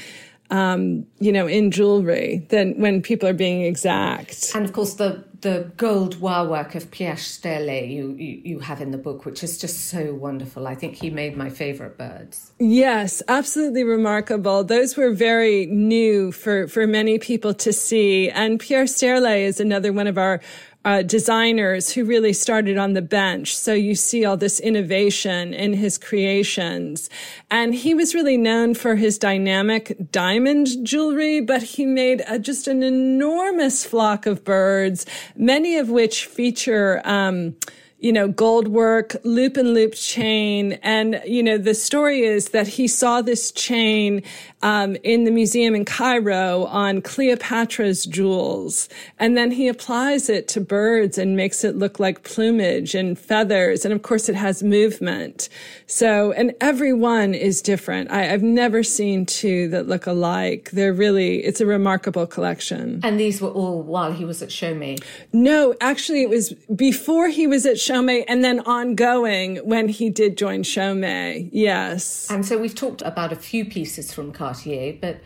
[0.51, 4.53] um, you know, in jewelry than when people are being exact.
[4.55, 8.81] And of course, the the gold wire work of Pierre Sterlé you, you, you have
[8.81, 10.67] in the book, which is just so wonderful.
[10.67, 12.53] I think he made my favorite birds.
[12.59, 14.65] Yes, absolutely remarkable.
[14.65, 18.31] Those were very new for for many people to see.
[18.31, 20.41] And Pierre Sterlé is another one of our
[20.87, 23.57] uh, designers who really started on the bench.
[23.57, 27.11] So you see all this innovation in his creations.
[27.51, 32.69] And he was really known for his dynamic diamond jewelry, but he made a, just
[32.69, 37.57] an enormous flock of birds, many of which feature, um,
[37.99, 40.73] you know, gold work, loop and loop chain.
[40.83, 44.23] And, you know, the story is that he saw this chain
[44.63, 48.89] um, in the museum in Cairo on Cleopatra's jewels.
[49.19, 53.85] And then he applies it to birds and makes it look like plumage and feathers.
[53.85, 55.49] And of course, it has movement.
[55.87, 58.11] So, and every one is different.
[58.11, 60.71] I, have never seen two that look alike.
[60.73, 63.01] They're really, it's a remarkable collection.
[63.03, 65.03] And these were all while he was at Chaumet?
[65.33, 70.37] No, actually, it was before he was at Chaumet and then ongoing when he did
[70.37, 71.51] join Chaumet.
[71.53, 72.31] Yes.
[72.31, 75.21] And so we've talked about a few pieces from Cartier, but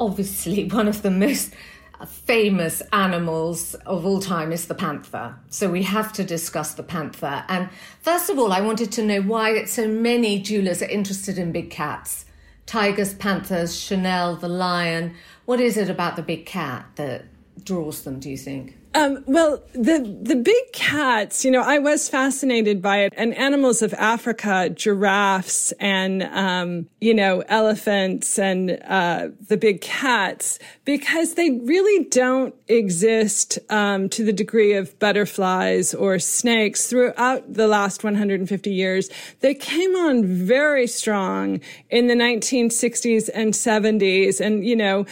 [0.00, 1.54] obviously one of the most
[2.04, 5.34] famous animals of all time is the panther.
[5.48, 7.44] So we have to discuss the panther.
[7.48, 7.70] And
[8.02, 11.70] first of all, I wanted to know why so many jewelers are interested in big
[11.70, 12.26] cats.
[12.66, 15.14] Tigers, panthers, Chanel, the lion.
[15.44, 17.26] What is it about the big cat that
[17.64, 18.76] draws them, do you think?
[18.96, 23.82] Um, well, the the big cats, you know, I was fascinated by it, and animals
[23.82, 31.50] of Africa, giraffes and um, you know elephants and uh, the big cats, because they
[31.50, 38.72] really don't exist um, to the degree of butterflies or snakes throughout the last 150
[38.72, 39.10] years.
[39.40, 45.04] They came on very strong in the 1960s and 70s, and you know,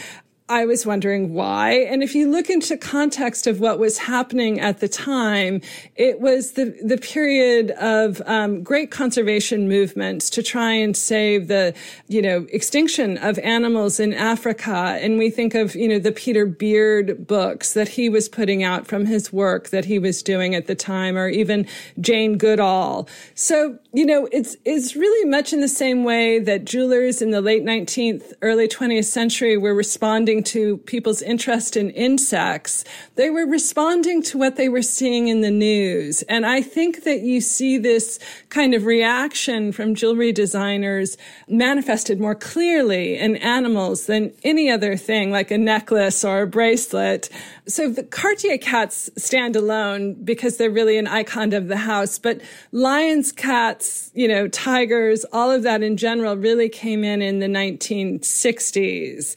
[0.47, 1.71] I was wondering why.
[1.71, 5.61] And if you look into context of what was happening at the time,
[5.95, 11.73] it was the, the period of um, great conservation movements to try and save the,
[12.07, 14.99] you know, extinction of animals in Africa.
[15.01, 18.85] And we think of, you know, the Peter Beard books that he was putting out
[18.85, 21.65] from his work that he was doing at the time, or even
[21.99, 23.09] Jane Goodall.
[23.33, 27.41] So, you know, it's, it's really much in the same way that jewelers in the
[27.41, 32.83] late 19th, early 20th century were responding responding to people's interest in insects.
[33.15, 36.23] They were responding to what they were seeing in the news.
[36.23, 38.19] And I think that you see this
[38.49, 41.17] kind of reaction from jewelry designers
[41.47, 47.29] manifested more clearly in animals than any other thing, like a necklace or a bracelet.
[47.67, 52.19] So the Cartier cats stand alone because they're really an icon of the house.
[52.19, 57.39] But lions, cats, you know, tigers, all of that in general really came in in
[57.39, 59.35] the 1960s.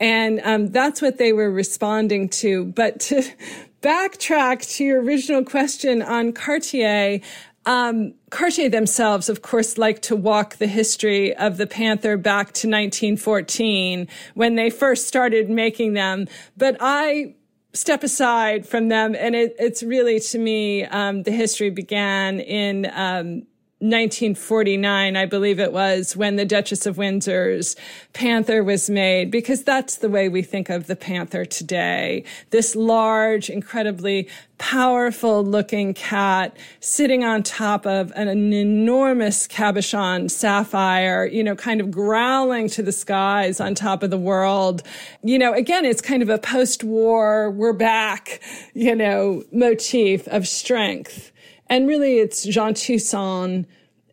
[0.00, 2.64] And um, that's what they were responding to.
[2.64, 3.22] But to
[3.82, 7.20] backtrack to your original question on Cartier,
[7.66, 12.66] um, Cartier themselves, of course, like to walk the history of the Panther back to
[12.66, 16.26] 1914 when they first started making them.
[16.56, 17.34] But I
[17.72, 22.90] step aside from them, and it, it's really to me um, the history began in
[22.92, 23.46] um,
[23.80, 27.76] 1949, I believe it was, when the Duchess of Windsor's
[28.12, 32.24] Panther was made, because that's the way we think of the Panther today.
[32.50, 34.28] This large, incredibly
[34.58, 41.80] powerful looking cat sitting on top of an, an enormous cabochon sapphire, you know, kind
[41.80, 44.82] of growling to the skies on top of the world.
[45.22, 48.42] You know, again, it's kind of a post-war, we're back,
[48.74, 51.32] you know, motif of strength.
[51.70, 53.66] And really, it's Jeanne Toussaint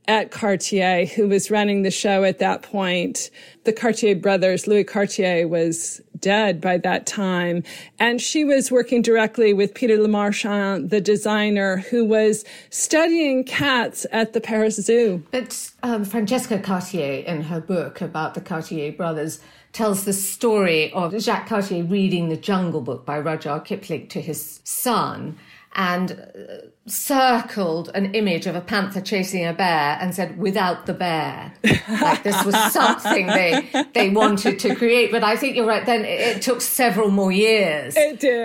[0.08, 3.30] at Cartier who was running the show at that point.
[3.66, 7.64] The Cartier brothers, Louis Cartier was dead by that time.
[7.99, 14.34] And she was working directly with Peter Lemarchand, the designer, who was studying cats at
[14.34, 15.24] the Paris Zoo.
[15.32, 19.41] But um, Francesca Cartier, in her book about the Cartier brothers,
[19.74, 24.62] tells the story of Jacques Cartier reading The Jungle Book by Rudyard Kipling to his
[24.64, 25.38] son
[25.78, 30.93] and uh, circled an image of a panther chasing a bear and said without the
[30.93, 31.53] bear.
[31.88, 35.11] Like this was something they they wanted to create.
[35.11, 37.95] But i think you're right then it, it took several more years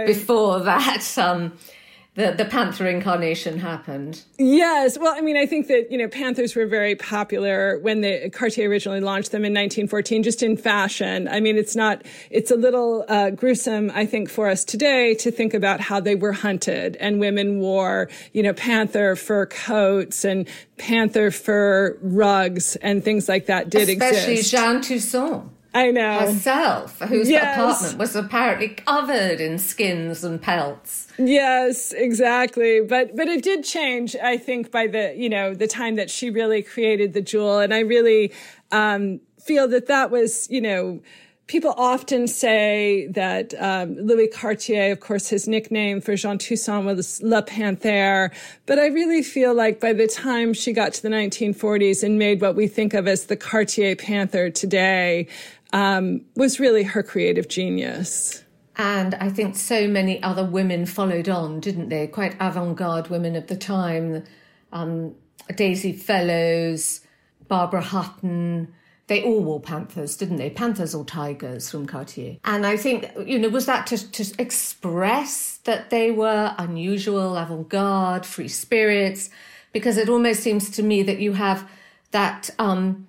[0.06, 1.52] before that um
[2.14, 4.22] the, the panther incarnation happened.
[4.38, 4.98] Yes.
[4.98, 8.68] Well, I mean, I think that, you know, panthers were very popular when the Cartier
[8.68, 11.26] originally launched them in 1914, just in fashion.
[11.26, 15.30] I mean, it's not, it's a little uh, gruesome, I think, for us today to
[15.30, 20.46] think about how they were hunted and women wore, you know, panther fur coats and
[20.76, 24.52] panther fur rugs and things like that did Especially exist.
[24.52, 25.48] Especially Jeanne Toussaint.
[25.74, 26.18] I know.
[26.20, 27.56] Herself, whose yes.
[27.56, 31.08] apartment was apparently covered in skins and pelts.
[31.18, 32.80] Yes, exactly.
[32.80, 36.30] But but it did change, I think, by the you know the time that she
[36.30, 38.32] really created the jewel, and I really
[38.70, 41.00] um, feel that that was you know
[41.46, 47.20] people often say that um, Louis Cartier, of course, his nickname for Jeanne Toussaint was
[47.22, 48.30] La Panthère.
[48.66, 52.40] But I really feel like by the time she got to the 1940s and made
[52.40, 55.28] what we think of as the Cartier Panther today,
[55.72, 58.42] um, was really her creative genius.
[58.76, 62.06] And I think so many other women followed on, didn't they?
[62.06, 64.24] Quite avant garde women of the time.
[64.72, 65.14] Um,
[65.54, 67.00] Daisy Fellowes,
[67.48, 68.72] Barbara Hutton,
[69.08, 70.48] they all wore panthers, didn't they?
[70.48, 72.38] Panthers or tigers from Cartier.
[72.44, 77.68] And I think, you know, was that to, to express that they were unusual, avant
[77.68, 79.28] garde, free spirits?
[79.72, 81.68] Because it almost seems to me that you have
[82.12, 83.06] that um,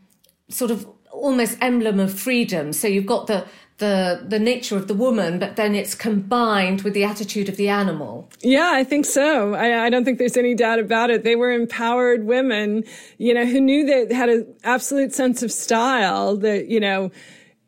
[0.49, 0.87] sort of
[1.23, 2.73] almost emblem of freedom.
[2.73, 3.45] So you've got the
[3.79, 7.69] the the nature of the woman, but then it's combined with the attitude of the
[7.69, 8.29] animal.
[8.41, 9.55] Yeah, I think so.
[9.55, 11.23] I, I don't think there's any doubt about it.
[11.23, 12.83] They were empowered women,
[13.17, 16.37] you know, who knew they had an absolute sense of style.
[16.37, 17.11] That you know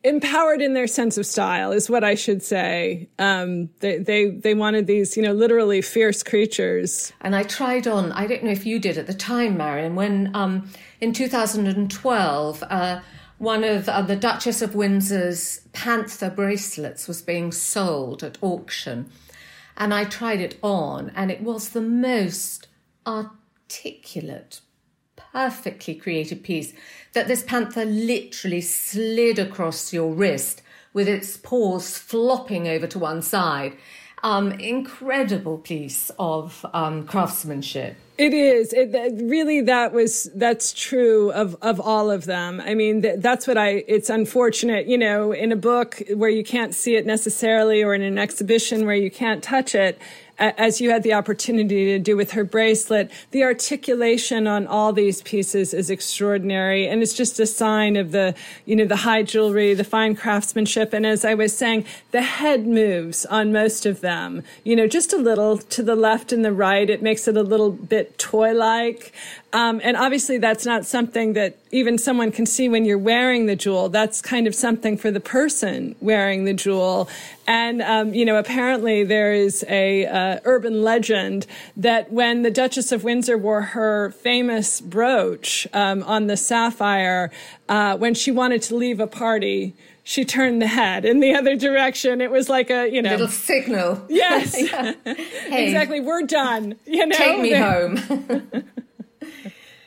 [0.04, 3.08] empowered in their sense of style is what I should say.
[3.18, 7.12] Um, they, they, they wanted these, you know, literally fierce creatures.
[7.22, 10.30] And I tried on, I don't know if you did at the time, Marion, when
[10.32, 13.00] um, in 2012, uh,
[13.38, 19.10] one of uh, the Duchess of Windsor's panther bracelets was being sold at auction.
[19.76, 22.66] And I tried it on, and it was the most
[23.06, 24.60] articulate,
[25.16, 26.72] perfectly created piece
[27.12, 30.62] that this panther literally slid across your wrist
[30.94, 33.76] with its paws flopping over to one side.
[34.26, 37.94] Um, incredible piece of um, craftsmanship.
[38.18, 38.72] It is.
[38.72, 38.90] It,
[39.22, 42.60] really, that was that's true of of all of them.
[42.60, 43.84] I mean, th- that's what I.
[43.86, 48.02] It's unfortunate, you know, in a book where you can't see it necessarily, or in
[48.02, 49.96] an exhibition where you can't touch it
[50.38, 55.22] as you had the opportunity to do with her bracelet, the articulation on all these
[55.22, 56.86] pieces is extraordinary.
[56.86, 58.34] And it's just a sign of the,
[58.64, 60.92] you know, the high jewelry, the fine craftsmanship.
[60.92, 65.12] And as I was saying, the head moves on most of them, you know, just
[65.12, 66.88] a little to the left and the right.
[66.88, 69.12] It makes it a little bit toy like.
[69.52, 73.56] Um, and obviously, that's not something that even someone can see when you're wearing the
[73.56, 73.88] jewel.
[73.88, 77.08] That's kind of something for the person wearing the jewel.
[77.46, 82.92] And um, you know, apparently there is a uh, urban legend that when the Duchess
[82.92, 87.30] of Windsor wore her famous brooch um, on the sapphire,
[87.68, 91.56] uh, when she wanted to leave a party, she turned the head in the other
[91.56, 92.20] direction.
[92.20, 94.04] It was like a, you know, little signal.
[94.08, 94.94] Yes, hey,
[95.66, 96.00] exactly.
[96.00, 96.76] We're done.
[96.86, 98.64] You know, take me home.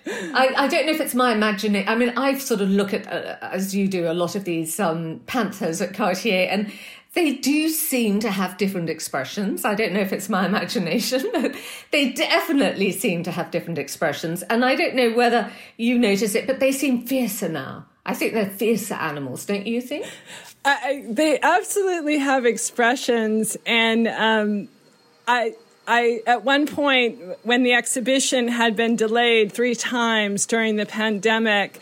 [0.07, 1.87] I, I, don't know if it's my imagination.
[1.87, 4.79] I mean, I sort of look at, uh, as you do, a lot of these
[4.79, 6.71] um, panthers at Cartier, and
[7.13, 9.65] they do seem to have different expressions.
[9.65, 11.55] I don't know if it's my imagination, but
[11.91, 14.41] they definitely seem to have different expressions.
[14.43, 17.85] And I don't know whether you notice it, but they seem fiercer now.
[18.05, 20.05] I think they're fiercer animals, don't you think?
[20.65, 24.67] I, they absolutely have expressions, and um,
[25.27, 25.53] I
[25.89, 31.81] I at one point when the exhibition had been delayed three times during the pandemic.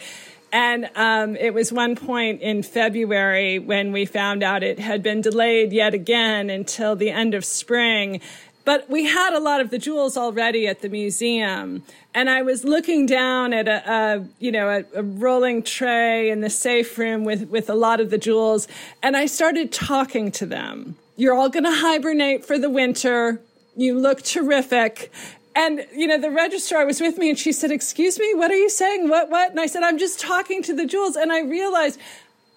[0.49, 5.19] And um, it was one point in February when we found out it had been
[5.19, 8.21] delayed yet again until the end of spring.
[8.63, 11.83] But we had a lot of the jewels already at the museum,
[12.13, 16.41] and I was looking down at a, a you know a, a, rolling tray in
[16.41, 18.69] the safe room with with a lot of the jewels,
[19.03, 20.95] and I started talking to them.
[21.17, 23.41] You're all going to hibernate for the winter.
[23.78, 25.11] You look terrific.
[25.55, 28.57] And, you know, the registrar was with me and she said, Excuse me, what are
[28.57, 29.09] you saying?
[29.09, 29.51] What, what?
[29.51, 31.15] And I said, I'm just talking to the jewels.
[31.15, 31.99] And I realized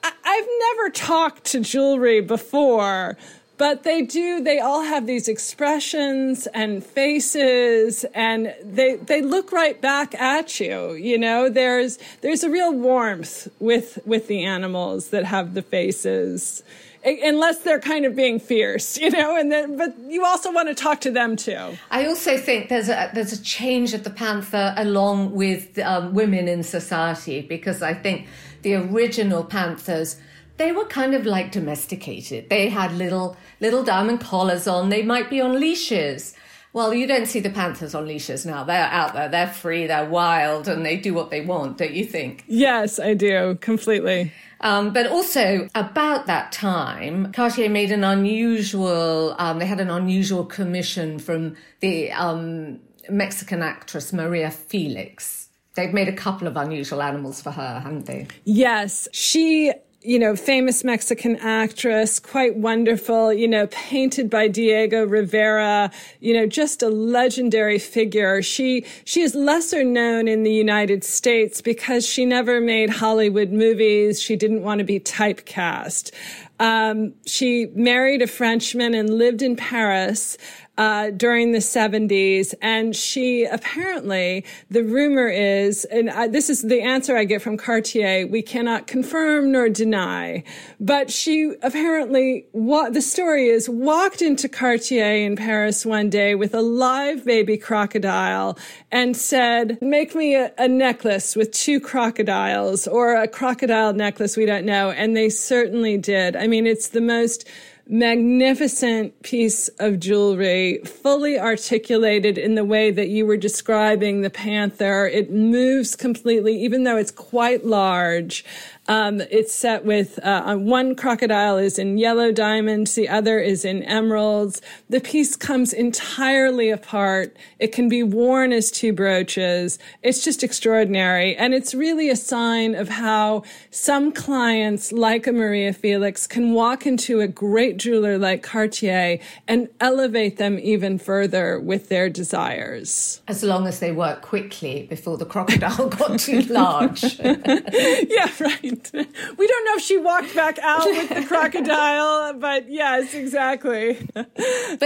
[0.03, 3.17] I- I've never talked to jewelry before
[3.61, 9.83] but they do they all have these expressions and faces and they they look right
[9.83, 15.25] back at you you know there's there's a real warmth with with the animals that
[15.27, 16.63] have the faces
[17.05, 20.75] unless they're kind of being fierce, you know, and then, but you also want to
[20.75, 21.77] talk to them too.
[21.91, 26.49] I also think there's a, there's a change at the Panther along with um, women
[26.49, 28.27] in society because I think
[28.63, 30.17] the original Panthers,
[30.59, 32.51] they were kind of like domesticated.
[32.51, 34.91] They had little, little diamond collars on.
[34.91, 36.35] They might be on leashes.
[36.73, 38.63] Well, you don't see the panthers on leashes now.
[38.63, 42.05] They're out there, they're free, they're wild, and they do what they want, don't you
[42.05, 42.45] think?
[42.47, 44.33] Yes, I do, completely.
[44.61, 50.45] Um, but also about that time, Cartier made an unusual, um, they had an unusual
[50.45, 55.49] commission from the um, Mexican actress Maria Felix.
[55.75, 58.27] They've made a couple of unusual animals for her, haven't they?
[58.45, 59.09] Yes.
[59.13, 65.91] She you know, famous Mexican actress, quite wonderful, you know, painted by Diego Rivera,
[66.21, 68.41] you know, just a legendary figure.
[68.41, 74.23] She, she is lesser known in the United States because she never made Hollywood movies.
[74.23, 76.13] She didn't want to be typecast.
[76.59, 80.39] Um, she married a Frenchman and lived in Paris
[80.81, 82.55] uh, during the 70s.
[82.63, 87.59] And she apparently, the rumor is, and I, this is the answer I get from
[87.59, 90.43] Cartier, we cannot confirm nor deny,
[90.81, 96.55] but she apparently, wa- the story is, walked into Cartier in Paris one day with
[96.55, 98.59] a live baby crocodile
[98.91, 104.47] and said, make me a, a necklace with two crocodiles or a crocodile necklace, we
[104.47, 104.91] don't know.
[104.93, 106.37] And they certainly did.
[106.37, 107.47] I mean, it's the most
[107.91, 115.07] magnificent piece of jewelry, fully articulated in the way that you were describing the panther.
[115.09, 118.45] It moves completely, even though it's quite large.
[118.91, 123.85] Um, it's set with uh, one crocodile is in yellow diamonds, the other is in
[123.85, 124.61] emeralds.
[124.89, 127.37] The piece comes entirely apart.
[127.61, 129.79] It can be worn as two brooches.
[130.03, 131.37] It's just extraordinary.
[131.37, 136.85] And it's really a sign of how some clients, like a Maria Felix, can walk
[136.85, 143.21] into a great jeweler like Cartier and elevate them even further with their desires.
[143.29, 147.21] As long as they work quickly before the crocodile got too large.
[147.21, 148.80] yeah, right.
[148.93, 153.99] We don't know if she walked back out with the crocodile, but yes, exactly.
[154.15, 154.29] but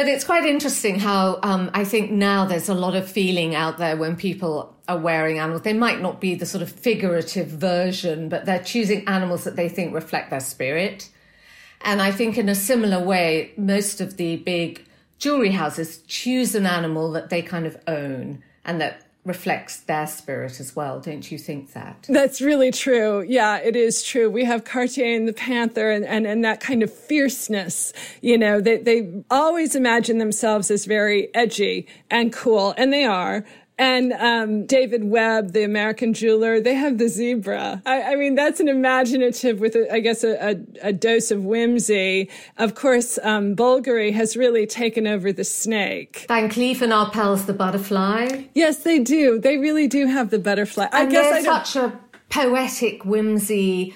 [0.09, 3.97] it's quite interesting how um, I think now there's a lot of feeling out there
[3.97, 5.62] when people are wearing animals.
[5.62, 9.68] They might not be the sort of figurative version, but they're choosing animals that they
[9.68, 11.11] think reflect their spirit.
[11.80, 14.84] And I think in a similar way, most of the big
[15.18, 20.61] jewelry houses choose an animal that they kind of own and that reflects their spirit
[20.61, 21.01] as well.
[21.01, 22.07] Don't you think that?
[22.09, 23.22] That's really true.
[23.22, 24.29] Yeah, it is true.
[24.29, 27.93] We have Cartier and the Panther and, and, and that kind of fierceness.
[28.20, 33.45] You know, they, they always imagine themselves as very edgy and cool, and they are.
[33.77, 37.83] And um, David Webb, the American jeweler, they have the zebra.
[37.85, 41.45] I, I mean, that's an imaginative with, a, I guess, a, a, a, dose of
[41.45, 42.31] whimsy.
[42.57, 46.27] Of course, um, Bulgari has really taken over the snake.
[46.29, 48.45] Van Cleef and Arpels, the butterfly.
[48.55, 49.41] Yes, they do.
[49.41, 50.85] They really do have the butterfly.
[50.93, 51.99] And I guess they're such a
[52.31, 53.93] poetic whimsy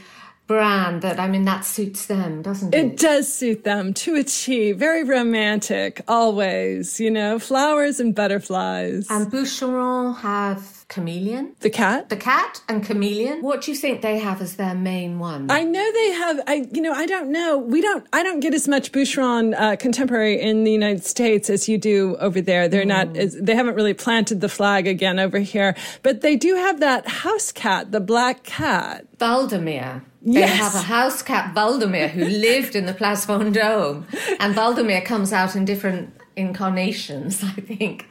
[0.48, 2.84] brand that I mean that suits them, doesn't it?
[2.84, 4.78] It does suit them to achieve.
[4.78, 6.98] Very romantic, always.
[6.98, 9.06] You know, flowers and butterflies.
[9.10, 11.54] And Boucheron have chameleon.
[11.60, 12.08] The cat?
[12.08, 13.42] The cat and chameleon.
[13.42, 15.50] What do you think they have as their main one?
[15.50, 17.58] I know they have, I, you know, I don't know.
[17.58, 21.68] We don't, I don't get as much Boucheron uh, contemporary in the United States as
[21.68, 22.68] you do over there.
[22.68, 22.88] They're mm.
[22.88, 26.80] not, as, they haven't really planted the flag again over here, but they do have
[26.80, 29.06] that house cat, the black cat.
[29.20, 30.02] Wladimir.
[30.22, 30.58] They yes.
[30.58, 34.04] have a house cat, Wladimir, who lived in the Place Vendôme.
[34.40, 38.08] And Wladimir comes out in different incarnations, I think,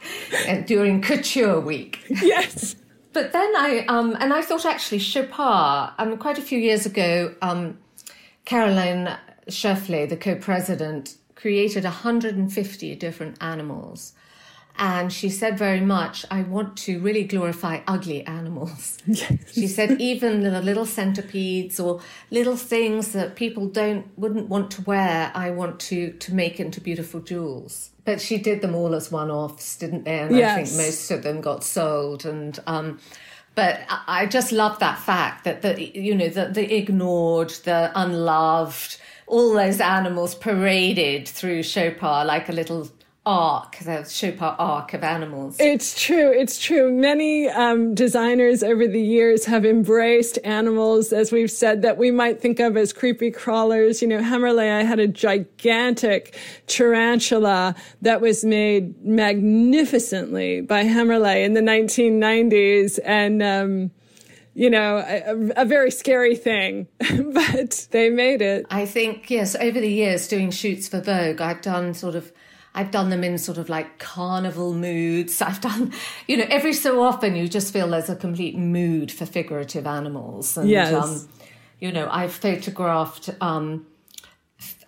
[0.48, 2.00] uh, during Couture Week.
[2.08, 2.76] Yes.
[3.12, 7.34] But then I, um, and I thought actually Chopard, um, quite a few years ago,
[7.42, 7.78] um,
[8.44, 9.16] Caroline
[9.48, 14.12] Scheufele, the co-president, created 150 different animals
[14.78, 18.98] and she said very much, I want to really glorify ugly animals.
[19.08, 19.54] Yes.
[19.54, 22.00] She said even the little centipedes or
[22.30, 26.80] little things that people don't wouldn't want to wear, I want to to make into
[26.80, 27.90] beautiful jewels.
[28.04, 30.18] But she did them all as one-offs, didn't they?
[30.20, 30.50] And yes.
[30.50, 33.00] I think most of them got sold and um
[33.54, 39.00] but I just love that fact that the you know the, the ignored, the unloved,
[39.26, 42.88] all those animals paraded through Chopard like a little
[43.28, 45.58] arc, the Chopard arc of animals.
[45.60, 46.32] It's true.
[46.32, 46.90] It's true.
[46.90, 52.40] Many um, designers over the years have embraced animals, as we've said, that we might
[52.40, 54.00] think of as creepy crawlers.
[54.00, 61.52] You know, Hemmerle, I had a gigantic tarantula that was made magnificently by Hemmerle in
[61.52, 62.98] the 1990s.
[63.04, 63.90] And, um,
[64.54, 68.64] you know, a, a, very scary thing, but they made it.
[68.70, 72.32] I think, yes, over the years doing shoots for Vogue, I've done sort of
[72.74, 75.42] I've done them in sort of like carnival moods.
[75.42, 75.92] I've done,
[76.26, 80.56] you know, every so often you just feel there's a complete mood for figurative animals.
[80.56, 80.92] And, yes.
[80.92, 81.28] Um,
[81.80, 83.86] you know, I've photographed um,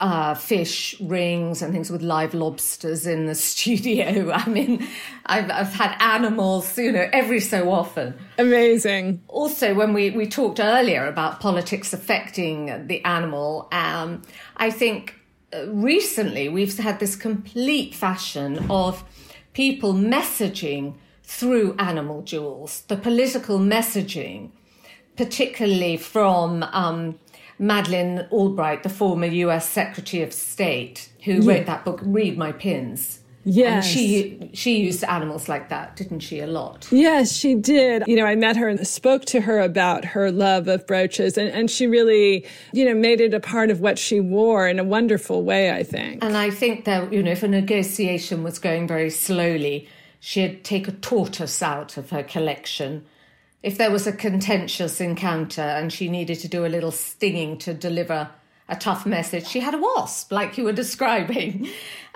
[0.00, 4.32] uh, fish rings and things with live lobsters in the studio.
[4.32, 4.86] I mean,
[5.26, 8.18] I've, I've had animals, you know, every so often.
[8.38, 9.22] Amazing.
[9.28, 14.22] Also, when we, we talked earlier about politics affecting the animal, um,
[14.56, 15.19] I think
[15.66, 19.04] recently we've had this complete fashion of
[19.52, 24.50] people messaging through animal jewels, the political messaging,
[25.16, 27.18] particularly from um,
[27.58, 31.52] Madeleine Albright, the former US Secretary of State, who yeah.
[31.52, 33.19] wrote that book, Read My Pins.
[33.44, 33.86] Yes.
[33.86, 36.86] And she she used animals like that, didn't she, a lot?
[36.90, 38.04] Yes, she did.
[38.06, 41.48] You know, I met her and spoke to her about her love of brooches and,
[41.48, 44.84] and she really, you know, made it a part of what she wore in a
[44.84, 46.22] wonderful way, I think.
[46.22, 49.88] And I think that, you know, if a negotiation was going very slowly,
[50.20, 53.06] she'd take a tortoise out of her collection.
[53.62, 57.72] If there was a contentious encounter and she needed to do a little stinging to
[57.72, 58.30] deliver
[58.70, 61.68] a tough message, she had a wasp, like you were describing.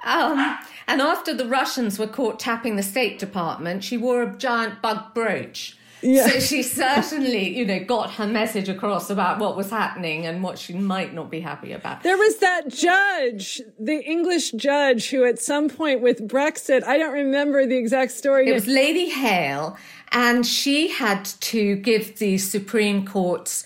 [0.04, 4.82] Um, and after the Russians were caught tapping the State Department, she wore a giant
[4.82, 5.76] bug brooch.
[6.02, 6.28] Yeah.
[6.28, 10.58] So she certainly, you know, got her message across about what was happening and what
[10.58, 12.02] she might not be happy about.
[12.02, 17.14] There was that judge, the English judge, who at some point with Brexit, I don't
[17.14, 18.46] remember the exact story.
[18.46, 19.78] It was Lady Hale,
[20.12, 23.64] and she had to give the Supreme Court's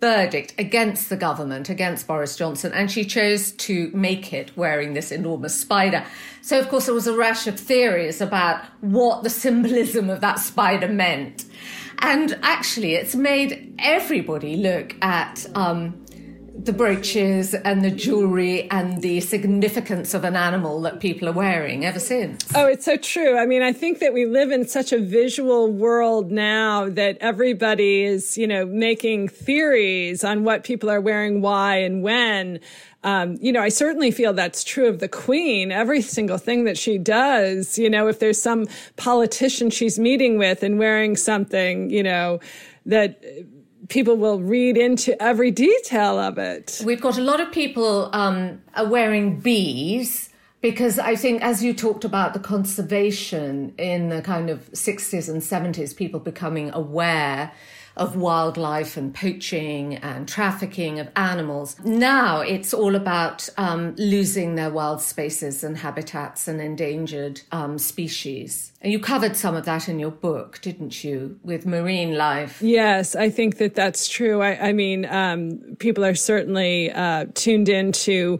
[0.00, 5.10] verdict against the government, against Boris Johnson, and she chose to make it wearing this
[5.10, 6.04] enormous spider.
[6.40, 10.38] So, of course, there was a rash of theories about what the symbolism of that
[10.38, 11.44] spider meant.
[11.98, 16.00] And actually, it's made everybody look at um,
[16.60, 21.84] the brooches and the jewelry and the significance of an animal that people are wearing
[21.84, 22.44] ever since.
[22.54, 23.38] Oh, it's so true.
[23.38, 28.02] I mean, I think that we live in such a visual world now that everybody
[28.02, 32.58] is, you know, making theories on what people are wearing, why, and when.
[33.04, 35.70] Um, you know, I certainly feel that's true of the queen.
[35.70, 40.64] Every single thing that she does, you know, if there's some politician she's meeting with
[40.64, 42.40] and wearing something, you know,
[42.86, 43.22] that
[43.88, 46.82] people will read into every detail of it.
[46.84, 50.28] We've got a lot of people um, wearing bees
[50.60, 55.40] because I think, as you talked about the conservation in the kind of 60s and
[55.40, 57.52] 70s, people becoming aware
[57.98, 61.76] of wildlife and poaching and trafficking of animals.
[61.84, 68.72] Now it's all about um, losing their wild spaces and habitats and endangered um, species.
[68.80, 72.62] And you covered some of that in your book, didn't you, with marine life?
[72.62, 74.40] Yes, I think that that's true.
[74.40, 78.38] I, I mean, um, people are certainly uh, tuned into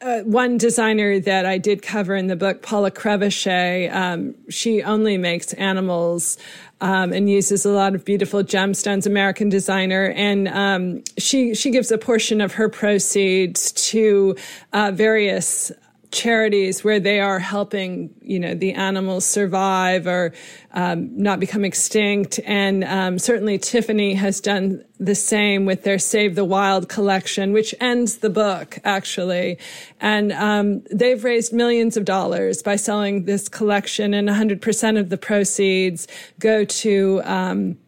[0.00, 5.16] uh, one designer that I did cover in the book, Paula Crevoshay, um, she only
[5.16, 6.38] makes animals
[6.80, 9.06] um, and uses a lot of beautiful gemstones.
[9.06, 14.36] American designer, and um, she she gives a portion of her proceeds to
[14.72, 15.72] uh, various
[16.10, 20.32] charities where they are helping, you know, the animals survive or
[20.72, 22.40] um, not become extinct.
[22.44, 27.74] And um, certainly Tiffany has done the same with their Save the Wild collection, which
[27.80, 29.58] ends the book actually.
[30.00, 35.18] And um, they've raised millions of dollars by selling this collection, and 100% of the
[35.18, 36.06] proceeds
[36.38, 37.78] go to um,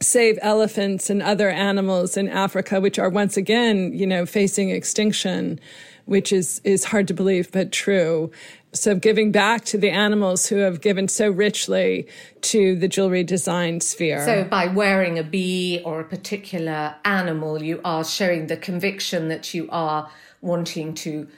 [0.00, 5.58] save elephants and other animals in Africa, which are once again, you know, facing extinction
[6.08, 8.30] which is, is hard to believe, but true.
[8.72, 12.08] So giving back to the animals who have given so richly
[12.42, 14.24] to the jewelry design sphere.
[14.24, 19.52] So by wearing a bee or a particular animal, you are showing the conviction that
[19.52, 21.28] you are wanting to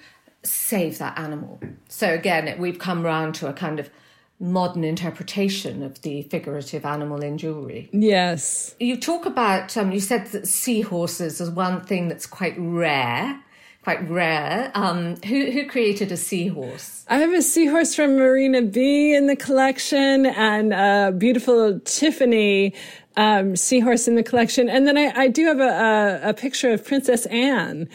[0.45, 1.61] save that animal.
[1.89, 3.91] So again, we've come round to a kind of
[4.39, 7.91] modern interpretation of the figurative animal in jewelry.
[7.93, 8.75] Yes.
[8.79, 13.43] You talk about, um, you said that seahorses is one thing that's quite rare
[13.83, 14.71] quite rare.
[14.75, 17.05] Um, who who created a seahorse?
[17.09, 22.75] I have a seahorse from Marina B in the collection, and a beautiful Tiffany
[23.17, 26.71] um, seahorse in the collection, and then I, I do have a, a, a picture
[26.71, 27.89] of Princess Anne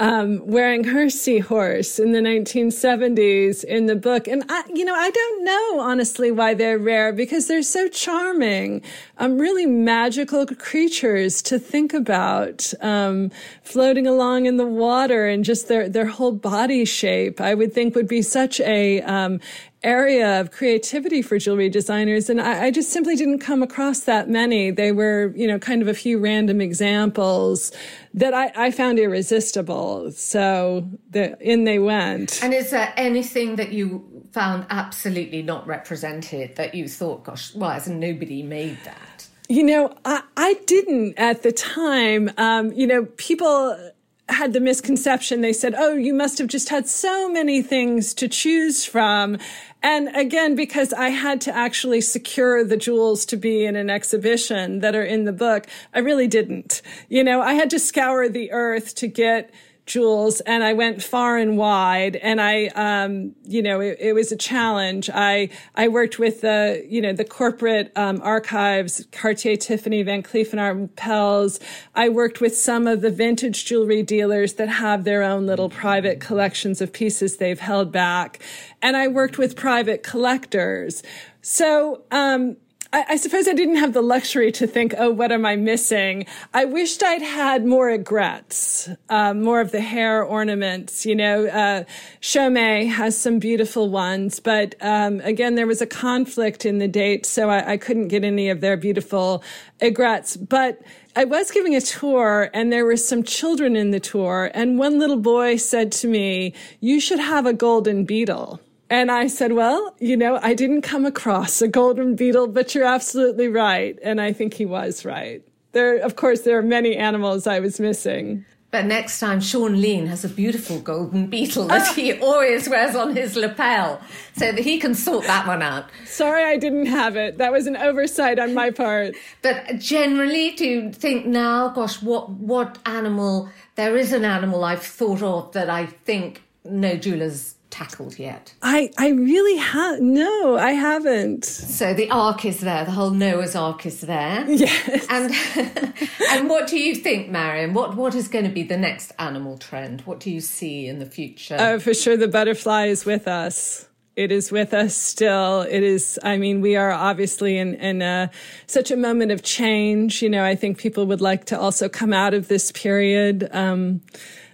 [0.00, 4.26] um, wearing her seahorse in the 1970s in the book.
[4.26, 8.82] And I, you know, I don't know honestly why they're rare because they're so charming,
[9.18, 13.30] um, really magical creatures to think about, um,
[13.62, 17.38] floating along in the water and just their, their whole body shape.
[17.38, 19.38] I would think would be such a, um,
[19.82, 22.28] area of creativity for jewelry designers.
[22.28, 24.70] And I, I, just simply didn't come across that many.
[24.70, 27.72] They were, you know, kind of a few random examples
[28.12, 30.10] that I, I found irresistible.
[30.12, 32.42] So the, in they went.
[32.42, 37.74] And is there anything that you found absolutely not represented that you thought, gosh, why
[37.74, 39.26] hasn't nobody made that?
[39.48, 42.30] You know, I, I didn't at the time.
[42.36, 43.92] Um, you know, people
[44.30, 45.40] had the misconception.
[45.40, 49.38] They said, Oh, you must have just had so many things to choose from.
[49.82, 54.80] And again, because I had to actually secure the jewels to be in an exhibition
[54.80, 56.82] that are in the book, I really didn't.
[57.08, 59.50] You know, I had to scour the earth to get
[59.90, 64.30] jewels and I went far and wide and I, um, you know, it, it, was
[64.30, 65.10] a challenge.
[65.12, 70.52] I, I worked with the, you know, the corporate, um, archives, Cartier, Tiffany, Van Cleef
[70.52, 71.60] and Arpels.
[71.96, 76.20] I worked with some of the vintage jewelry dealers that have their own little private
[76.20, 78.38] collections of pieces they've held back.
[78.80, 81.02] And I worked with private collectors.
[81.42, 82.56] So, um,
[82.92, 86.26] I, I, suppose I didn't have the luxury to think, oh, what am I missing?
[86.52, 91.06] I wished I'd had more aigrettes, uh, more of the hair ornaments.
[91.06, 91.84] You know, uh,
[92.24, 97.48] has some beautiful ones, but um, again, there was a conflict in the date, so
[97.48, 99.44] I, I couldn't get any of their beautiful
[99.80, 100.36] aigrettes.
[100.36, 100.82] But
[101.14, 104.98] I was giving a tour and there were some children in the tour, and one
[104.98, 108.60] little boy said to me, You should have a golden beetle.
[108.90, 112.84] And I said, well, you know, I didn't come across a golden beetle, but you're
[112.84, 113.96] absolutely right.
[114.02, 115.42] And I think he was right.
[115.70, 118.44] There, of course, there are many animals I was missing.
[118.72, 123.14] But next time, Shaun Leane has a beautiful golden beetle that he always wears on
[123.16, 124.00] his lapel,
[124.36, 125.86] so that he can sort that one out.
[126.04, 127.38] Sorry, I didn't have it.
[127.38, 129.16] That was an oversight on my part.
[129.42, 133.48] But generally, to think now, gosh, what what animal?
[133.74, 138.54] There is an animal I've thought of that I think no Jula's tackled yet?
[138.62, 141.44] I, I really have no, I haven't.
[141.44, 144.44] So the ark is there, the whole Noah's Ark is there.
[144.48, 145.06] Yes.
[145.08, 145.94] And
[146.30, 147.74] and what do you think, Marion?
[147.74, 150.02] What what is going to be the next animal trend?
[150.02, 151.56] What do you see in the future?
[151.58, 153.86] Oh, for sure the butterfly is with us.
[154.16, 155.62] It is with us still.
[155.62, 158.30] It is, I mean, we are obviously in, in a,
[158.66, 160.20] such a moment of change.
[160.20, 163.48] You know, I think people would like to also come out of this period.
[163.52, 164.02] Um,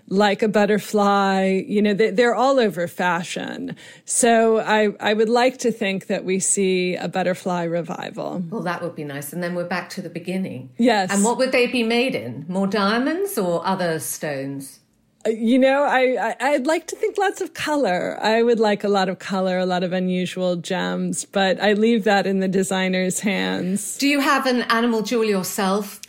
[0.08, 1.62] like a butterfly.
[1.66, 3.76] You know, they, are all over fashion.
[4.04, 8.42] So I, I would like to think that we see a butterfly revival.
[8.50, 9.32] Well, that would be nice.
[9.32, 10.70] And then we're back to the beginning.
[10.78, 11.12] Yes.
[11.12, 12.44] And what would they be made in?
[12.48, 14.80] More diamonds or other stones?
[15.26, 18.18] Uh, you know, I, I would like to think lots of color.
[18.20, 22.04] I would like a lot of color, a lot of unusual gems, but I leave
[22.04, 23.98] that in the designer's hands.
[23.98, 26.00] Do you have an animal jewel yourself?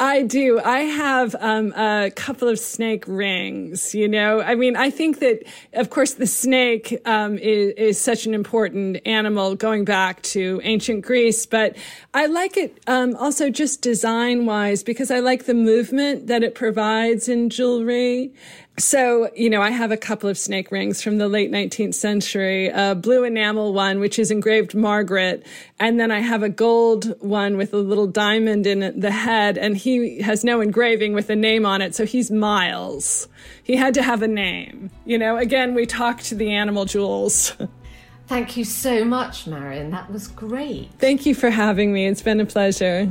[0.00, 0.60] I do.
[0.60, 3.96] I have um, a couple of snake rings.
[3.96, 5.42] You know, I mean, I think that,
[5.72, 11.04] of course, the snake um, is, is, such an important animal going back to ancient
[11.04, 11.46] Greece.
[11.46, 11.76] But
[12.14, 16.54] I like it um, also just design wise because I like the movement that it
[16.54, 18.32] provides in jewelry.
[18.78, 22.68] So, you know, I have a couple of snake rings from the late 19th century,
[22.68, 25.44] a blue enamel one, which is engraved Margaret.
[25.80, 29.58] And then I have a gold one with a little diamond in the head.
[29.58, 31.94] And he has no engraving with a name on it.
[31.94, 33.28] So he's Miles.
[33.64, 34.90] He had to have a name.
[35.04, 37.52] You know, again, we talked to the animal jewels.
[38.28, 39.90] Thank you so much, Marion.
[39.90, 40.90] That was great.
[40.98, 42.06] Thank you for having me.
[42.06, 43.10] It's been a pleasure.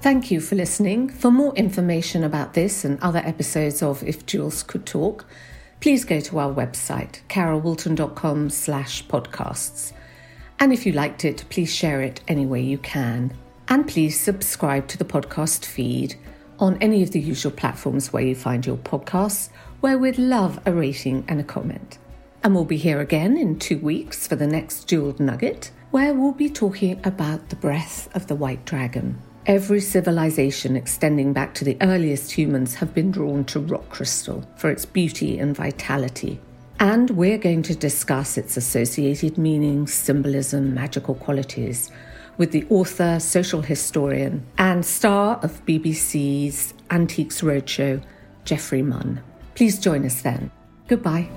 [0.00, 1.08] Thank you for listening.
[1.08, 5.26] For more information about this and other episodes of If Jewels Could Talk,
[5.80, 9.92] please go to our website, carolwoolton.com slash podcasts.
[10.60, 13.36] And if you liked it, please share it any way you can.
[13.68, 16.14] And please subscribe to the podcast feed
[16.60, 19.48] on any of the usual platforms where you find your podcasts,
[19.80, 21.98] where we'd love a rating and a comment.
[22.44, 26.32] And we'll be here again in two weeks for the next Jeweled Nugget, where we'll
[26.32, 29.20] be talking about the breath of the white dragon.
[29.46, 34.70] Every civilization extending back to the earliest humans have been drawn to rock crystal for
[34.70, 36.40] its beauty and vitality.
[36.80, 41.92] And we're going to discuss its associated meanings, symbolism, magical qualities
[42.36, 48.02] with the author, social historian, and star of BBC's Antiques Roadshow,
[48.44, 49.22] Geoffrey Munn.
[49.54, 50.50] Please join us then.
[50.88, 51.28] Goodbye.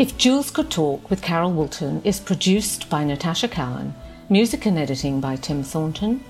[0.00, 3.94] If Jewels Could Talk with Carol Woolton is produced by Natasha Cowan
[4.30, 6.22] Music and editing by Tim Thornton.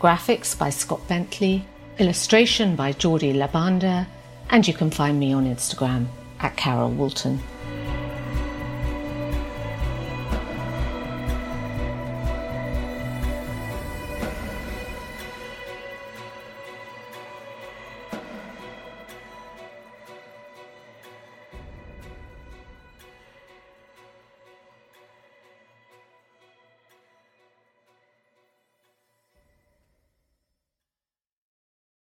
[0.00, 1.64] Graphics by Scott Bentley.
[2.00, 4.08] Illustration by Geordie Labanda.
[4.50, 6.06] And you can find me on Instagram
[6.40, 7.38] at Carol Woolton.